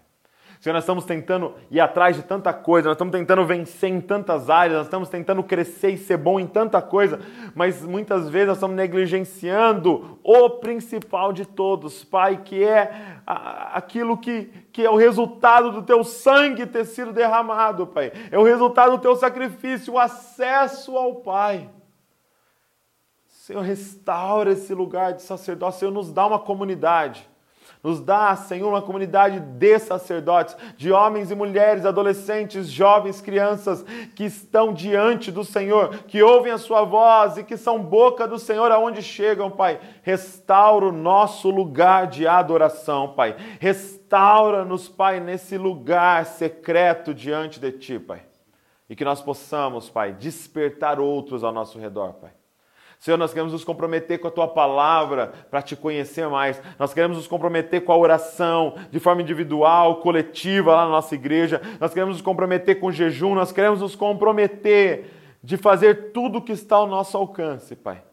Senhor, 0.60 0.74
nós 0.74 0.84
estamos 0.84 1.06
tentando 1.06 1.54
ir 1.72 1.80
atrás 1.80 2.18
de 2.18 2.24
tanta 2.24 2.54
coisa, 2.54 2.90
nós 2.90 2.96
estamos 2.96 3.14
tentando 3.14 3.46
vencer 3.46 3.90
em 3.90 4.02
tantas 4.02 4.50
áreas, 4.50 4.80
nós 4.80 4.88
estamos 4.88 5.08
tentando 5.08 5.42
crescer 5.42 5.92
e 5.92 5.98
ser 5.98 6.18
bom 6.18 6.38
em 6.38 6.46
tanta 6.46 6.82
coisa, 6.82 7.22
mas 7.56 7.82
muitas 7.82 8.30
vezes 8.30 8.50
nós 8.50 8.58
estamos 8.58 8.76
negligenciando 8.76 10.20
o 10.22 10.50
principal 10.50 11.32
de 11.32 11.46
todos, 11.46 12.04
Pai, 12.04 12.42
que 12.44 12.62
é 12.62 13.22
aquilo 13.26 14.18
que, 14.18 14.52
que 14.74 14.86
é 14.86 14.90
o 14.90 14.98
resultado 14.98 15.72
do 15.72 15.82
teu 15.82 16.04
sangue 16.04 16.66
ter 16.66 16.84
sido 16.84 17.14
derramado, 17.14 17.88
Pai. 17.88 18.12
É 18.30 18.38
o 18.38 18.44
resultado 18.44 18.98
do 18.98 19.02
teu 19.02 19.16
sacrifício, 19.16 19.94
o 19.94 20.00
acesso 20.00 20.98
ao 20.98 21.16
Pai. 21.16 21.70
Senhor, 23.28 23.62
restaura 23.62 24.52
esse 24.52 24.74
lugar 24.74 25.14
de 25.14 25.22
sacerdócio, 25.22 25.80
Senhor, 25.80 25.92
nos 25.92 26.12
dá 26.12 26.28
uma 26.28 26.38
comunidade. 26.38 27.30
Nos 27.82 28.02
dá, 28.02 28.36
Senhor, 28.36 28.68
uma 28.68 28.82
comunidade 28.82 29.40
de 29.40 29.80
sacerdotes, 29.80 30.56
de 30.76 30.92
homens 30.92 31.32
e 31.32 31.36
mulheres, 31.36 31.86
adolescentes, 31.86 32.68
jovens, 32.68 33.22
crianças 33.22 33.84
que 34.16 34.26
estão 34.26 34.74
diante 34.74 35.32
do 35.32 35.46
Senhor, 35.46 36.04
que 36.04 36.22
ouvem 36.22 36.52
a 36.52 36.58
Sua 36.58 36.84
voz 36.84 37.38
e 37.38 37.44
que 37.44 37.56
são 37.56 37.82
boca 37.82 38.28
do 38.28 38.38
Senhor 38.38 38.70
aonde 38.70 39.02
chegam, 39.02 39.50
Pai. 39.50 39.80
Restaura 40.04 40.88
o 40.88 40.92
nosso 40.92 41.50
lugar 41.50 42.08
de 42.08 42.28
adoração, 42.28 43.14
Pai. 43.14 43.38
Restaura-nos, 43.62 44.90
Pai, 44.90 45.22
nesse 45.22 45.58
lugar 45.58 46.26
secreto 46.26 47.14
diante 47.14 47.62
de 47.62 47.72
Ti, 47.72 47.98
Pai. 47.98 48.24
E 48.90 48.96
que 48.96 49.06
nós 49.06 49.22
possamos, 49.22 49.90
Pai, 49.90 50.12
despertar 50.12 51.00
outros 51.00 51.46
ao 51.46 51.54
nosso 51.54 51.80
redor, 51.80 52.14
Pai 52.16 52.39
Senhor, 53.00 53.16
nós 53.16 53.32
queremos 53.32 53.54
nos 53.54 53.64
comprometer 53.64 54.20
com 54.20 54.28
a 54.28 54.32
tua 54.32 54.48
palavra 54.48 55.28
para 55.50 55.62
te 55.62 55.74
conhecer 55.74 56.28
mais. 56.28 56.62
Nós 56.78 56.94
queremos 56.94 57.16
nos 57.16 57.28
comprometer 57.28 57.86
com 57.86 57.94
a 57.94 57.98
oração 57.98 58.76
de 58.92 59.00
forma 59.00 59.22
individual, 59.22 60.02
coletiva 60.02 60.76
lá 60.76 60.84
na 60.84 60.92
nossa 60.92 61.16
igreja. 61.16 61.62
Nós 61.80 61.94
queremos 61.94 62.16
nos 62.16 62.22
comprometer 62.22 62.78
com 62.78 62.92
jejum. 62.92 63.36
Nós 63.36 63.54
queremos 63.54 63.80
nos 63.80 63.96
comprometer 63.96 65.10
de 65.42 65.56
fazer 65.56 66.12
tudo 66.12 66.40
o 66.40 66.42
que 66.42 66.52
está 66.52 66.76
ao 66.76 66.88
nosso 66.88 67.16
alcance, 67.18 67.74
Pai, 67.74 68.04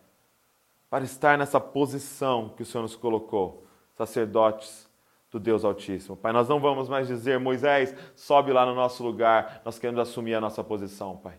para 0.89 1.05
estar 1.05 1.37
nessa 1.37 1.59
posição 1.59 2.51
que 2.51 2.63
o 2.63 2.65
Senhor 2.65 2.83
nos 2.83 2.95
colocou, 2.95 3.67
sacerdotes 3.97 4.89
do 5.33 5.41
Deus 5.41 5.65
Altíssimo. 5.65 6.17
Pai, 6.17 6.33
nós 6.33 6.49
não 6.49 6.61
vamos 6.61 6.89
mais 6.89 7.09
dizer, 7.09 7.41
Moisés, 7.41 7.93
sobe 8.15 8.53
lá 8.53 8.65
no 8.65 8.77
nosso 8.77 9.03
lugar. 9.03 9.63
Nós 9.65 9.81
queremos 9.81 10.01
assumir 10.01 10.35
a 10.35 10.41
nossa 10.41 10.63
posição, 10.63 11.17
Pai. 11.17 11.35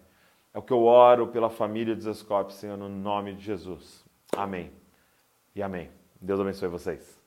É 0.58 0.60
o 0.60 0.64
que 0.64 0.74
eu 0.74 0.86
oro 0.86 1.28
pela 1.28 1.52
família 1.52 1.96
de 1.96 2.02
Zescope, 2.02 2.52
Senhor, 2.52 2.76
no 2.76 2.90
nome 2.90 3.36
de 3.36 3.44
Jesus. 3.44 4.04
Amém. 4.36 4.72
E 5.54 5.62
amém. 5.62 5.92
Deus 6.20 6.40
abençoe 6.40 6.68
vocês. 6.68 7.22